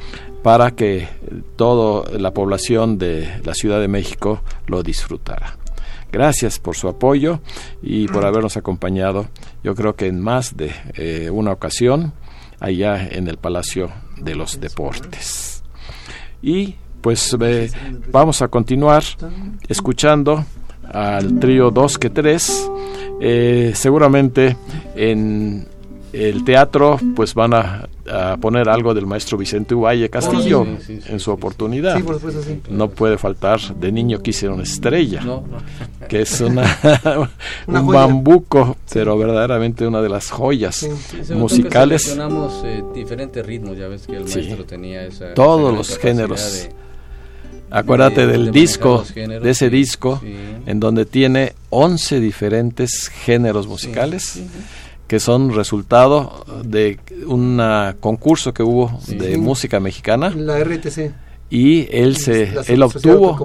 [0.42, 1.08] para que
[1.56, 5.56] toda la población de la Ciudad de México lo disfrutara.
[6.12, 7.40] Gracias por su apoyo
[7.82, 9.26] y por habernos acompañado,
[9.64, 12.12] yo creo que en más de eh, una ocasión,
[12.60, 15.62] allá en el Palacio de los Deportes.
[16.42, 17.70] Y pues eh,
[18.12, 19.02] vamos a continuar
[19.66, 20.44] escuchando
[20.92, 22.70] al trío 2 que 3.
[23.74, 24.56] seguramente
[24.94, 25.66] en
[26.14, 31.00] el teatro pues van a, a poner algo del maestro Vicente Uvalle Castillo sí, sí,
[31.02, 32.00] sí, en su oportunidad.
[32.02, 32.42] Por supuesto.
[32.70, 36.06] No puede faltar de niño quise una estrella, No, no.
[36.08, 36.64] que es una,
[37.66, 40.86] un bambuco, pero verdaderamente una de las joyas
[41.34, 42.02] musicales.
[42.04, 45.34] Que seleccionamos eh, diferentes ritmos, ya ves que el maestro tenía esa.
[45.34, 46.40] Todos los géneros.
[46.68, 46.84] de-
[47.70, 50.32] Acuérdate de- de del disco, géneros, de ese sí, disco, sí.
[50.66, 54.40] en donde tiene 11 diferentes géneros musicales
[55.06, 57.60] que son resultado de un
[58.00, 59.16] concurso que hubo Sí.
[59.16, 59.38] de Sí.
[59.38, 60.30] música mexicana.
[60.30, 61.12] La RTC.
[61.50, 63.36] y él se él obtuvo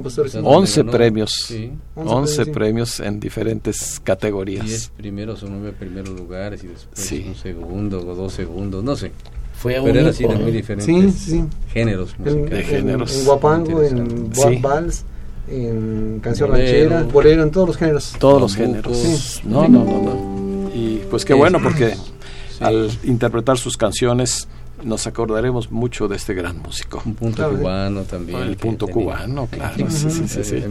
[0.43, 1.53] 11 premios
[1.95, 4.65] 11 premios en diferentes categorías.
[4.65, 9.11] 10 primeros o nueve primeros lugares y después un segundo o dos segundos no sé.
[9.53, 11.35] Fue pero era así de muy diferentes
[11.73, 12.49] géneros musicales.
[12.51, 13.19] de géneros.
[13.19, 15.03] en, guapango en vals
[15.49, 18.13] en canción ranchera bolero en todos los géneros.
[18.17, 19.41] Todos los géneros.
[19.43, 20.38] No no no no
[20.73, 21.95] y pues qué bueno porque
[22.59, 24.47] al interpretar sus canciones
[24.83, 27.01] nos acordaremos mucho de este gran músico.
[27.05, 28.41] Un punto cubano también.
[28.41, 29.89] El punto cubano, claro.
[29.89, 30.63] Sí, sí, sí,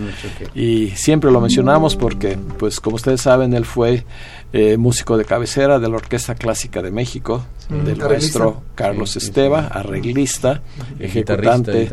[0.54, 4.04] y siempre lo mencionamos porque, pues como ustedes saben, él fue
[4.52, 10.62] eh, músico de cabecera de la Orquesta Clásica de México, del maestro Carlos Esteva, arreglista,
[10.98, 11.88] ejecutante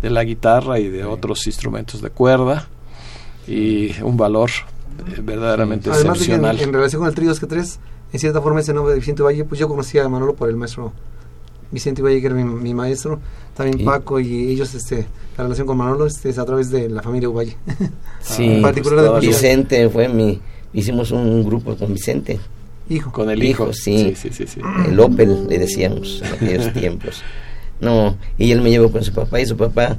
[0.00, 2.68] de la guitarra y de otros instrumentos de cuerda,
[3.46, 4.50] y un valor
[5.06, 6.60] eh, verdaderamente excepcional.
[6.60, 7.78] en, relación con el trío que tres,
[8.12, 10.56] en cierta forma ese nombre de Vicente Valle, pues yo conocía a Manolo por el
[10.56, 10.92] maestro
[11.70, 13.20] Vicente Valle, que era mi, maestro,
[13.54, 17.02] también Paco y ellos, este, la relación con Manolo este, es a través de la
[17.02, 17.56] familia Uvalle.
[18.20, 20.40] Sí, particular Vicente fue mi,
[20.72, 22.40] hicimos un grupo con Vicente.
[22.90, 23.12] Hijo.
[23.12, 23.72] Con el hijo.
[23.74, 24.14] sí.
[24.16, 27.22] Sí, sí, sí, El Opel, le decíamos en aquellos tiempos.
[27.80, 29.98] No, y él me llevó con su papá y su papá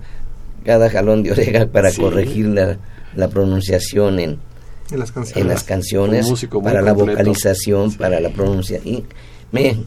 [0.66, 2.78] cada jalón de oreja para corregir la,
[3.16, 4.40] la pronunciación en,
[4.92, 8.96] en las canciones, en las canciones para la vocalización, para la pronunciación.
[8.96, 9.06] Y
[9.52, 9.78] me,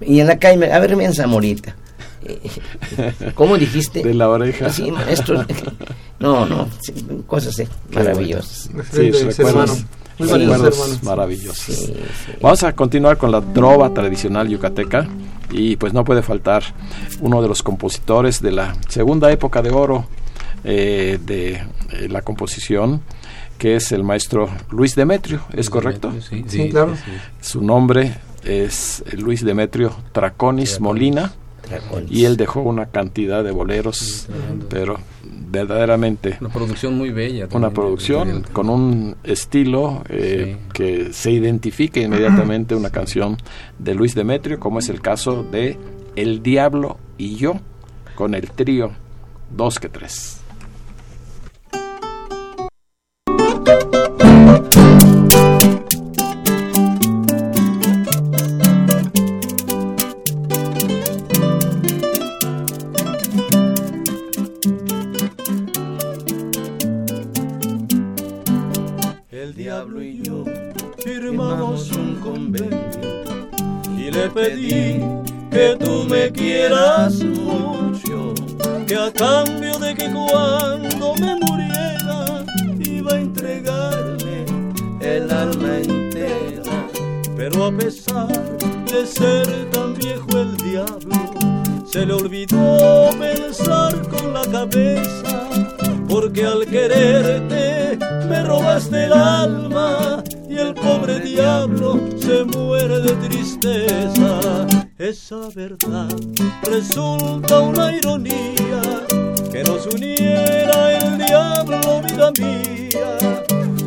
[0.00, 1.76] y en la calle, a ver, ven Zamorita.
[3.34, 4.02] ¿Cómo dijiste?
[4.02, 4.70] De la oreja.
[4.70, 5.44] Sí, maestro.
[6.20, 6.68] No, no,
[7.26, 8.70] cosas maravillosas.
[8.92, 9.84] Sí, recuerdos,
[10.16, 11.92] recuerdos maravillosos.
[12.40, 15.06] Vamos a continuar con la trova tradicional yucateca
[15.50, 16.62] y pues no puede faltar
[17.20, 20.06] uno de los compositores de la segunda época de oro
[20.62, 23.02] eh, de eh, la composición
[23.58, 26.12] que es el maestro Luis Demetrio, ¿es correcto?
[26.46, 26.94] sí, claro.
[27.40, 31.32] Su nombre es Luis Demetrio Traconis Molina.
[32.10, 34.28] Y él dejó una cantidad de boleros,
[34.68, 34.98] pero
[35.50, 36.36] verdaderamente...
[36.40, 37.48] Una producción muy bella.
[37.52, 43.38] una producción con un estilo eh, que se identifica inmediatamente una canción
[43.78, 45.78] de Luis Demetrio, como es el caso de
[46.16, 47.54] El Diablo y yo,
[48.14, 48.92] con el trío
[49.50, 50.43] Dos que Tres.
[76.64, 78.34] Me quieras mucho,
[78.86, 82.44] que a cambio de que cuando me muriera
[82.80, 84.46] iba a entregarme
[85.00, 86.88] el alma entera.
[87.36, 88.28] Pero a pesar
[88.86, 91.16] de ser tan viejo el diablo,
[91.86, 95.48] se le olvidó pensar con la cabeza,
[96.08, 97.98] porque al quererte
[98.28, 104.83] me robaste el alma y el pobre diablo se muere de tristeza.
[105.04, 106.08] Esa verdad
[106.62, 109.04] resulta una ironía
[109.52, 113.18] que nos uniera el diablo, vida mía.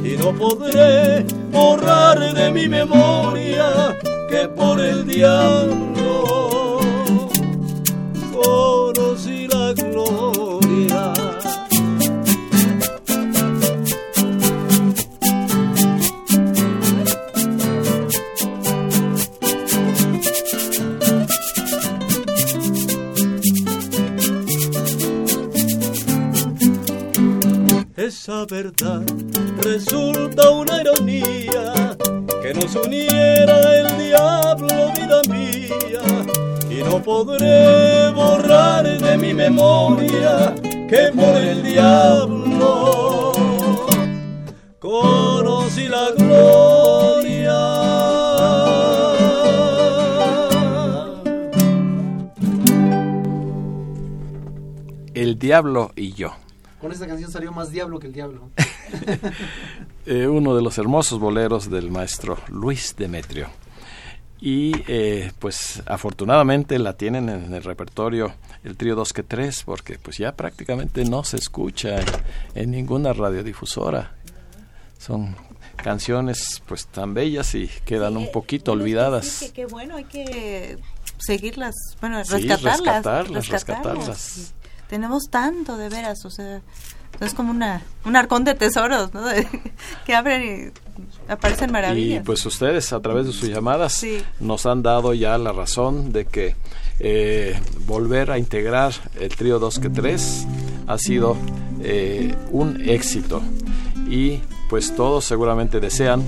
[0.04, 3.98] Y no podré borrar de mi memoria
[4.30, 6.78] que por el diablo
[8.32, 10.47] conocí la gloria.
[28.28, 29.04] Verdad
[29.62, 31.96] resulta una ironía
[32.42, 36.02] que nos uniera el diablo, vida mía,
[36.70, 43.32] y no podré borrar de mi memoria que por el diablo
[44.80, 47.58] conocí la gloria.
[55.14, 56.34] El diablo y yo.
[56.88, 58.50] Con esta canción salió más diablo que el diablo.
[60.06, 63.50] Eh, uno de los hermosos boleros del maestro Luis Demetrio.
[64.40, 68.34] Y eh, pues afortunadamente la tienen en el repertorio
[68.64, 71.98] el trío 2 que 3 porque pues ya prácticamente no se escucha
[72.56, 74.16] en, ninguna radiodifusora.
[74.98, 75.36] Son
[75.76, 79.52] canciones pues tan bellas y quedan un poquito olvidadas.
[79.54, 80.78] Qué bueno, hay que
[81.18, 84.54] seguirlas, bueno, rescatarlas, rescatarlas
[84.88, 86.62] tenemos tanto de veras, o sea,
[87.20, 89.24] es como una, un arcón de tesoros, ¿no?
[90.06, 90.72] que abren
[91.28, 92.22] y aparecen maravillas.
[92.22, 94.06] Y pues ustedes a través de sus llamadas
[94.40, 96.56] nos han dado ya la razón de que
[97.00, 100.48] eh, volver a integrar el trío 2 que 3
[100.88, 101.38] ha sido
[101.82, 103.42] eh, un éxito
[104.10, 106.24] y pues todos seguramente desean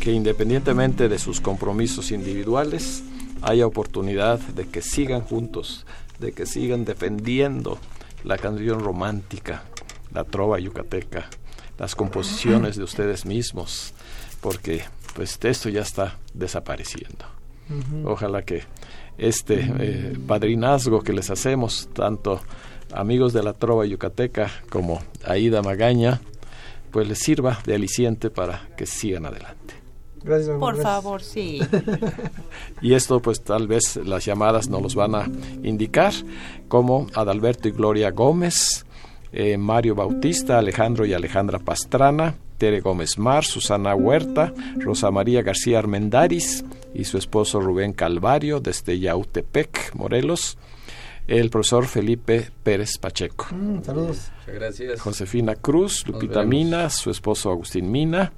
[0.00, 3.02] que independientemente de sus compromisos individuales
[3.40, 5.86] haya oportunidad de que sigan juntos,
[6.20, 7.78] de que sigan defendiendo
[8.24, 9.64] la canción romántica,
[10.12, 11.28] la trova yucateca,
[11.78, 13.94] las composiciones de ustedes mismos,
[14.40, 14.82] porque
[15.14, 17.24] pues esto ya está desapareciendo.
[18.04, 18.64] Ojalá que
[19.16, 22.40] este eh, padrinazgo que les hacemos, tanto
[22.92, 26.20] amigos de la trova yucateca como Aida Magaña,
[26.90, 29.61] pues les sirva de aliciente para que sigan adelante.
[30.24, 31.60] Gracias, Por favor, sí.
[32.82, 35.28] y esto pues tal vez las llamadas no los van a
[35.62, 36.12] indicar,
[36.68, 38.86] como Adalberto y Gloria Gómez,
[39.32, 45.80] eh, Mario Bautista, Alejandro y Alejandra Pastrana, Tere Gómez Mar, Susana Huerta, Rosa María García
[45.80, 46.64] Armendaris
[46.94, 50.58] y su esposo Rubén Calvario desde Yautepec, Morelos,
[51.26, 53.46] el profesor Felipe Pérez Pacheco.
[53.50, 54.30] Mm, saludos.
[54.38, 55.00] Muchas gracias.
[55.00, 58.32] Josefina Cruz, Lupita Mina, su esposo Agustín Mina,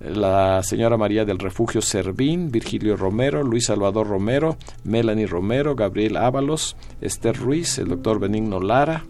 [0.00, 6.76] la señora María del Refugio Servín, Virgilio Romero, Luis Salvador Romero, Melanie Romero, Gabriel Ábalos,
[7.00, 9.04] Esther Ruiz, el doctor Benigno Lara,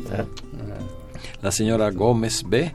[1.42, 2.72] la señora Gómez B,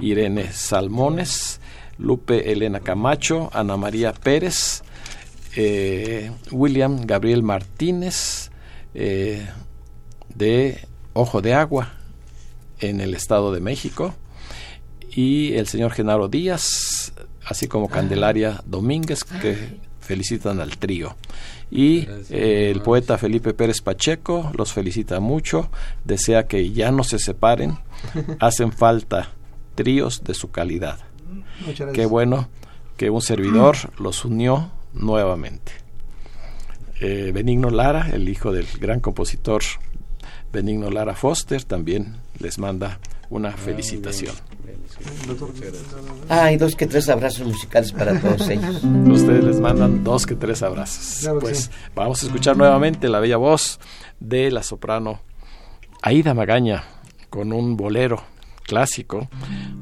[0.00, 1.60] Irene Salmones,
[1.98, 4.82] Lupe Elena Camacho, Ana María Pérez,
[5.56, 8.50] eh, William Gabriel Martínez,
[8.94, 9.46] eh,
[10.34, 10.80] de
[11.12, 11.92] Ojo de Agua,
[12.80, 14.14] en el Estado de México,
[15.14, 17.11] y el señor Genaro Díaz,
[17.46, 21.16] así como Candelaria Domínguez, que felicitan al trío.
[21.70, 25.70] Y eh, el poeta Felipe Pérez Pacheco los felicita mucho,
[26.04, 27.78] desea que ya no se separen,
[28.40, 29.30] hacen falta
[29.74, 30.98] tríos de su calidad.
[31.94, 32.48] Qué bueno
[32.96, 35.72] que un servidor los unió nuevamente.
[37.00, 39.62] Eh, Benigno Lara, el hijo del gran compositor
[40.52, 43.00] Benigno Lara Foster, también les manda
[43.32, 44.34] una ah, felicitación.
[46.28, 48.82] Ah, hay dos que tres abrazos musicales para todos ellos.
[48.84, 51.28] Ustedes les mandan dos que tres abrazos.
[51.40, 53.80] pues vamos a escuchar nuevamente la bella voz
[54.20, 55.20] de la soprano
[56.02, 56.84] Aida Magaña
[57.30, 58.22] con un bolero
[58.64, 59.28] clásico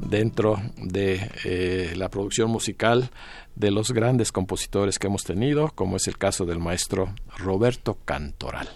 [0.07, 3.11] dentro de eh, la producción musical
[3.57, 8.69] de los grandes compositores que hemos tenido, como es el caso del maestro Roberto Cantoral.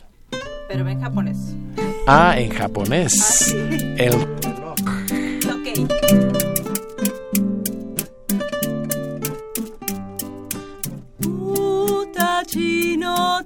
[0.68, 1.39] Pero en japonés.
[2.07, 3.55] Ah, en japonés.
[3.55, 4.54] Ah, el
[5.75, 5.89] ¡Yay!
[11.27, 13.43] Uta chino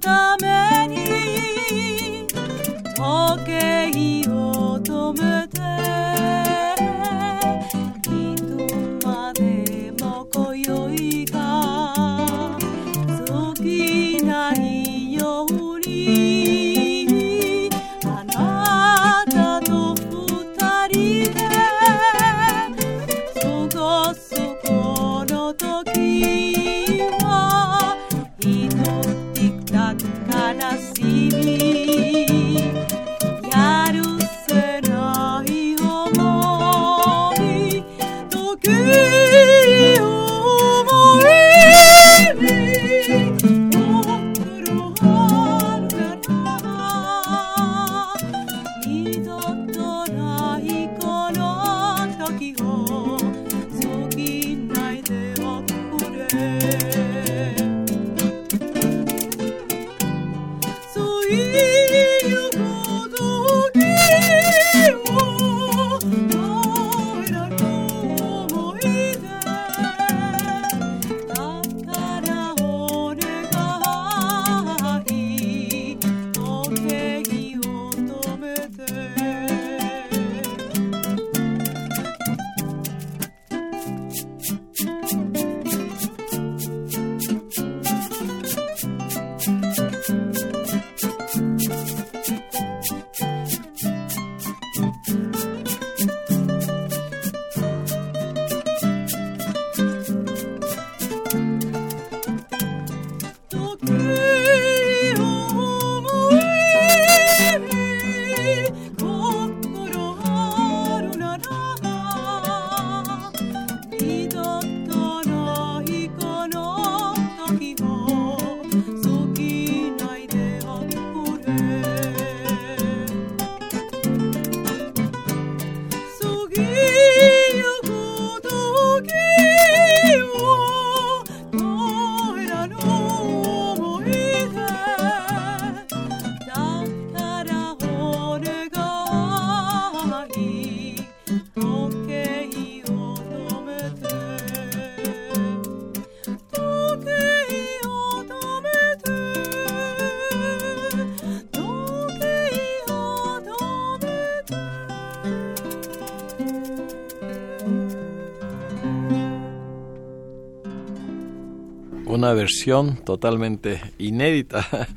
[162.49, 164.65] versión totalmente inédita.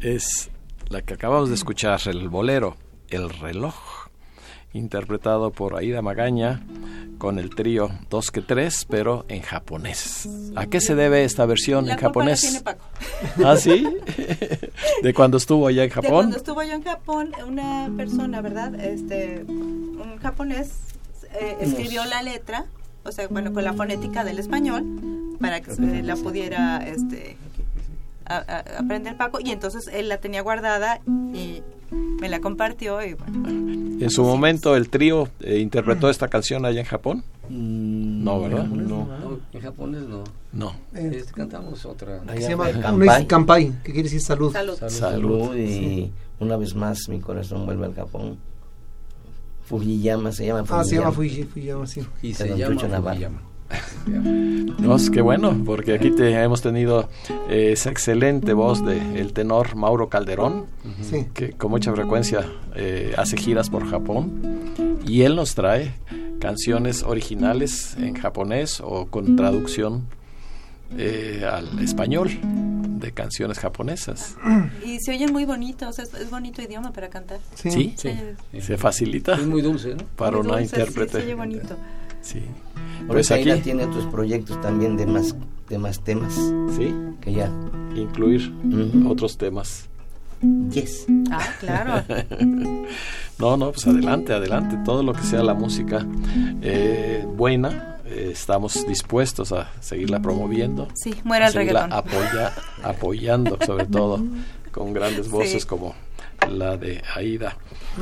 [0.00, 0.48] Es
[0.88, 2.78] la que acabamos de escuchar, el bolero,
[3.10, 4.08] el reloj,
[4.72, 6.62] interpretado por Aida Magaña
[7.18, 10.26] con el trío Dos que Tres, pero en japonés.
[10.56, 12.40] ¿A qué se debe esta versión en japonés?
[12.40, 12.86] tiene Paco.
[13.44, 13.86] ¿Ah, sí?
[15.02, 16.10] ¿De cuando estuvo allá en Japón?
[16.10, 18.74] De cuando estuvo allá en Japón, una persona, ¿verdad?
[18.80, 20.70] Este, un japonés
[21.34, 22.64] eh, escribió la letra,
[23.04, 25.09] o sea, bueno, con la fonética del español,
[25.40, 27.36] para que se la pudiera este,
[28.78, 31.00] aprender Paco, y entonces él la tenía guardada
[31.34, 31.62] y
[32.20, 33.48] me la compartió y bueno.
[33.48, 37.24] En su momento el trío eh, interpretó esta canción allá en Japón.
[37.48, 38.64] Mm, no, ¿verdad?
[38.64, 39.08] No.
[39.52, 40.24] En japonés no.
[40.52, 40.74] No.
[40.94, 42.22] Este, cantamos otra.
[42.36, 43.26] se llama Kampai.
[43.26, 44.52] Kampai, que quiere decir salud.
[44.52, 44.76] Salud.
[44.88, 45.56] salud.
[45.56, 48.38] y una vez más mi corazón vuelve al Japón.
[49.64, 50.80] Fujiyama se llama Fujiyama.
[50.80, 52.06] Ah, se llama Fujiyama, sí.
[52.22, 53.49] Y se llama Fujiyama.
[54.78, 57.08] No, es que bueno, porque aquí te, hemos tenido
[57.48, 60.66] eh, esa excelente voz de el tenor Mauro Calderón,
[61.34, 65.94] que con mucha frecuencia eh, hace giras por Japón, y él nos trae
[66.40, 70.06] canciones originales en japonés o con traducción
[70.96, 74.36] eh, al español de canciones japonesas.
[74.84, 77.38] Y se oyen muy bonitos, es, bonito idioma para cantar.
[77.54, 79.34] Sí, se facilita.
[79.34, 81.12] Es muy dulce, Para una intérprete.
[81.12, 81.76] se oye bonito.
[82.22, 82.42] Sí.
[83.06, 85.34] Pues aquí tiene otros proyectos también de más
[85.68, 86.34] de más temas.
[86.76, 86.94] Sí.
[87.20, 87.50] Que ya
[87.94, 88.52] incluir
[89.08, 89.88] otros temas.
[90.70, 91.06] Yes.
[91.30, 92.04] Ah, claro.
[93.38, 94.78] no, no, pues adelante, adelante.
[94.84, 96.06] Todo lo que sea la música
[96.62, 100.88] eh, buena, eh, estamos dispuestos a seguirla promoviendo.
[100.94, 101.92] Sí, muera el reggaetón.
[101.92, 104.24] Apoya, apoyando, sobre todo,
[104.72, 105.94] con grandes voces como
[106.50, 107.56] la de Aida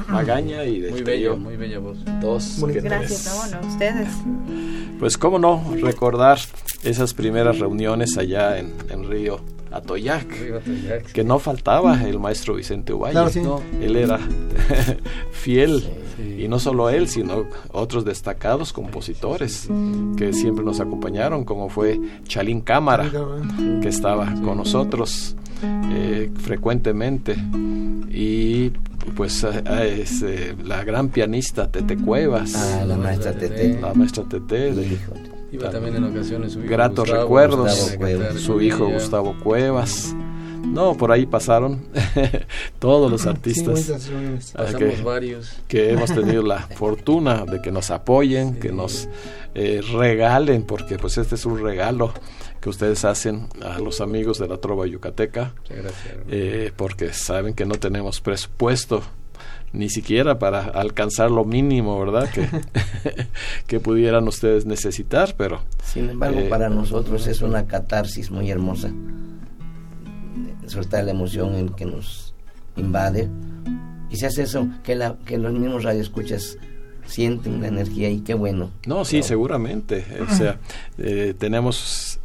[0.09, 1.99] Magaña y de muy bello, muy bella voz.
[2.21, 2.63] Dos.
[2.67, 4.09] Gracias, no, no, ustedes.
[4.99, 6.39] Pues cómo no recordar
[6.83, 9.41] esas primeras reuniones allá en, en Río
[9.71, 10.27] Atoyac,
[11.13, 13.19] que no faltaba el maestro Vicente Uvalle.
[13.81, 14.19] Él era
[15.31, 15.85] fiel,
[16.19, 19.69] y no solo él, sino otros destacados compositores
[20.17, 23.11] que siempre nos acompañaron, como fue Chalín Cámara,
[23.83, 27.37] que estaba con nosotros eh, frecuentemente.
[28.11, 28.71] Y
[29.17, 32.55] pues es eh, la gran pianista Tete Cuevas.
[32.55, 33.79] Ah, la maestra Tete.
[33.81, 34.73] La maestra Tete
[35.51, 37.97] iba también en ocasiones su hijo gratos recuerdos.
[38.37, 40.15] Su hijo Gustavo Cuevas.
[40.65, 41.81] No, por ahí pasaron
[42.79, 43.91] todos los artistas.
[44.77, 45.57] que, varios.
[45.67, 49.09] que hemos tenido la fortuna de que nos apoyen, que nos
[49.55, 52.13] eh, regalen, porque pues este es un regalo
[52.69, 55.55] que ustedes hacen a los amigos de la Trova Yucateca,
[56.29, 59.03] eh, porque saben que no tenemos presupuesto
[59.73, 62.31] ni siquiera para alcanzar lo mínimo, ¿verdad?
[62.31, 62.47] Que,
[63.67, 65.63] que pudieran ustedes necesitar, pero...
[65.83, 68.91] Sin embargo, eh, para nosotros es una catarsis muy hermosa.
[70.67, 72.35] Soltar la emoción en que nos
[72.77, 73.31] invade.
[74.11, 76.59] Y se hace eso, que, la, que los mismos radioescuchas
[77.07, 78.71] sienten la energía y qué bueno.
[78.87, 80.05] No, sí, seguramente.
[80.21, 80.59] O sea,
[80.99, 82.21] eh, tenemos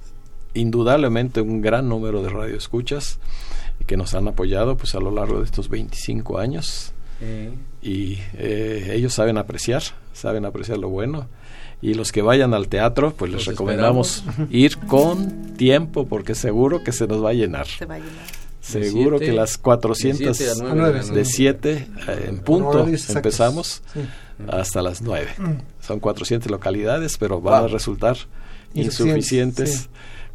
[0.54, 3.20] indudablemente un gran número de radioescuchas
[3.86, 6.94] que nos han apoyado pues a lo largo de estos 25 años.
[7.82, 9.82] Y eh, ellos saben apreciar,
[10.12, 11.28] saben apreciar lo bueno.
[11.82, 16.92] Y los que vayan al teatro pues les recomendamos ir con tiempo porque seguro que
[16.92, 17.68] se nos va a llenar.
[18.60, 20.38] Seguro que las 400
[21.14, 23.84] de 7 eh, en punto empezamos
[24.48, 25.28] hasta las 9.
[25.38, 25.52] Mm.
[25.86, 28.18] Son 400 localidades, pero van a resultar
[28.74, 29.90] insuficientes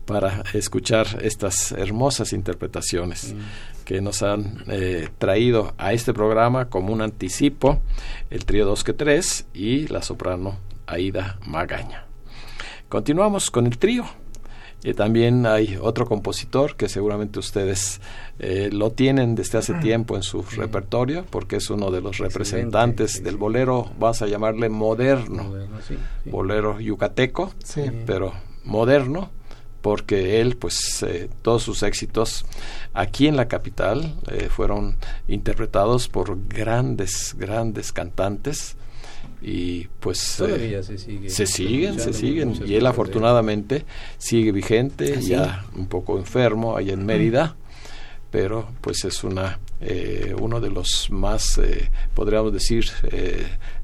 [0.08, 3.84] para escuchar estas hermosas interpretaciones mm.
[3.84, 7.82] que nos han eh, traído a este programa como un anticipo
[8.30, 10.56] el trío 2 que 3 y la soprano
[10.86, 12.06] Aida Magaña.
[12.88, 14.06] Continuamos con el trío.
[14.84, 18.00] Y también hay otro compositor que seguramente ustedes
[18.38, 19.80] eh, lo tienen desde hace mm.
[19.80, 24.68] tiempo en su repertorio, porque es uno de los representantes del bolero, vas a llamarle
[24.68, 25.52] moderno,
[26.26, 27.52] bolero yucateco,
[28.06, 28.32] pero
[28.64, 29.30] moderno,
[29.80, 32.44] porque él, pues, eh, todos sus éxitos
[32.94, 34.96] aquí en la capital eh, fueron
[35.28, 38.76] interpretados por grandes, grandes cantantes
[39.40, 42.60] y pues eh, se, se, siguen, se siguen.
[42.66, 43.84] y él afortunadamente
[44.16, 47.54] sigue vigente, ¿Ah, ya un poco enfermo allá en Mérida,
[48.32, 49.60] pero pues es una
[50.40, 51.60] uno de los más,
[52.14, 52.86] podríamos decir,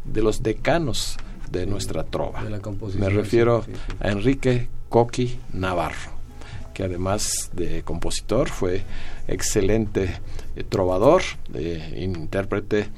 [0.05, 1.17] de los decanos
[1.53, 2.43] de nuestra trova.
[2.99, 3.65] Me refiero
[4.01, 6.13] a Enrique Coqui Navarro,
[6.73, 8.83] que además de compositor fue
[9.29, 10.21] excelente
[10.57, 11.23] eh, trovador,
[11.55, 12.89] eh, intérprete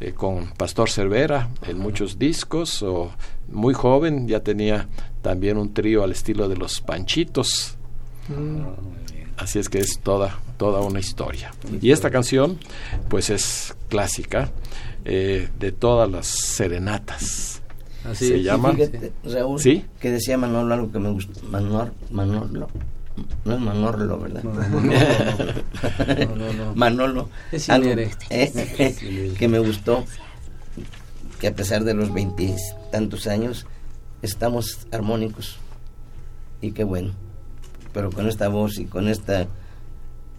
[0.00, 3.12] eh, con Pastor Cervera en muchos discos, o
[3.48, 4.88] muy joven ya tenía
[5.22, 7.76] también un trío al estilo de los Panchitos,
[9.36, 11.52] Así es que es toda, toda una historia.
[11.80, 12.58] Y esta canción,
[13.08, 14.50] pues es clásica
[15.04, 17.53] eh, de todas las serenatas.
[18.04, 18.74] Así se llama.
[19.24, 19.84] Raúl, ¿Sí?
[20.00, 21.40] que decía Manolo algo que me gusta.
[21.50, 22.68] Manor, Manolo.
[23.44, 24.42] No es Manolo, ¿verdad?
[24.42, 24.54] No,
[26.74, 27.28] Manolo.
[27.52, 27.90] Es algo,
[28.30, 30.04] eh, que me gustó.
[31.38, 33.66] Que a pesar de los veintitantos años,
[34.22, 35.58] estamos armónicos.
[36.60, 37.12] Y qué bueno.
[37.92, 39.46] Pero con esta voz y con este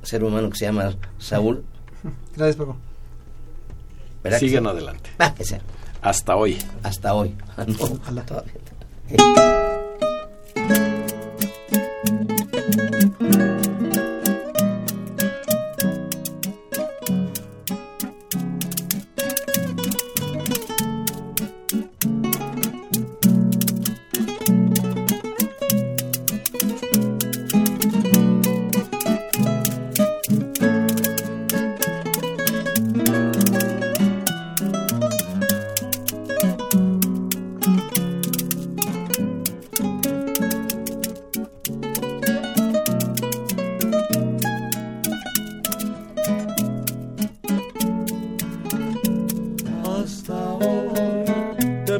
[0.03, 1.63] ser humano que se llama Saúl.
[2.35, 2.77] Gracias, Paco.
[4.39, 5.09] Siguen adelante.
[5.19, 5.61] Ah, que sea.
[6.05, 6.55] Hasta hoy.
[6.83, 7.35] Hasta hoy.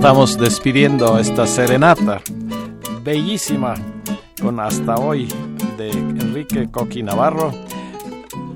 [0.00, 2.22] estamos despidiendo esta serenata
[3.02, 3.74] bellísima
[4.40, 5.28] con hasta hoy
[5.76, 7.52] de Enrique Coqui Navarro.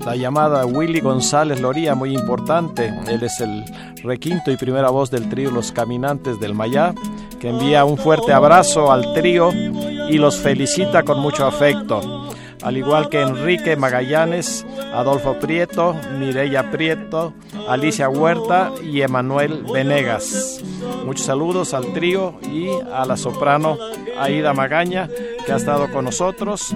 [0.06, 2.94] La llamada Willy González Loría, muy importante.
[3.08, 3.62] Él es el
[4.02, 6.94] requinto y primera voz del trío Los Caminantes del Mayá,
[7.38, 12.30] que envía un fuerte abrazo al trío y los felicita con mucho afecto.
[12.64, 17.34] Al igual que Enrique Magallanes, Adolfo Prieto, Mireya Prieto,
[17.68, 20.62] Alicia Huerta y Emanuel Venegas.
[21.04, 23.76] Muchos saludos al trío y a la soprano
[24.18, 25.10] Aida Magaña,
[25.44, 26.74] que ha estado con nosotros.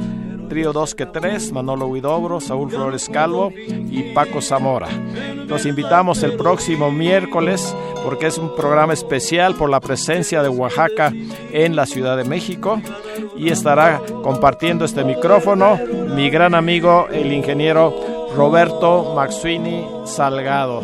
[0.51, 4.89] Trío 2 que 3, Manolo Huidobro, Saúl Flores Calvo y Paco Zamora.
[5.47, 7.75] Los invitamos el próximo miércoles
[8.05, 11.13] porque es un programa especial por la presencia de Oaxaca
[11.53, 12.81] en la Ciudad de México
[13.39, 15.79] y estará compartiendo este micrófono
[16.15, 20.83] mi gran amigo el ingeniero Roberto Maxuini Salgado.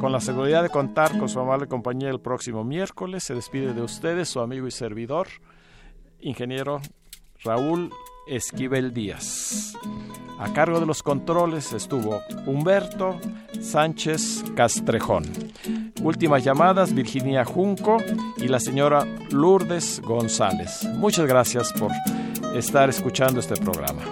[0.00, 3.82] Con la seguridad de contar con su amable compañía el próximo miércoles, se despide de
[3.82, 5.28] ustedes su amigo y servidor,
[6.20, 6.80] ingeniero
[7.44, 7.90] Raúl
[8.30, 9.74] Esquivel Díaz.
[10.38, 13.20] A cargo de los controles estuvo Humberto
[13.60, 15.24] Sánchez Castrejón.
[16.02, 17.98] Últimas llamadas, Virginia Junco
[18.38, 20.84] y la señora Lourdes González.
[20.94, 21.90] Muchas gracias por
[22.54, 24.02] estar escuchando este programa.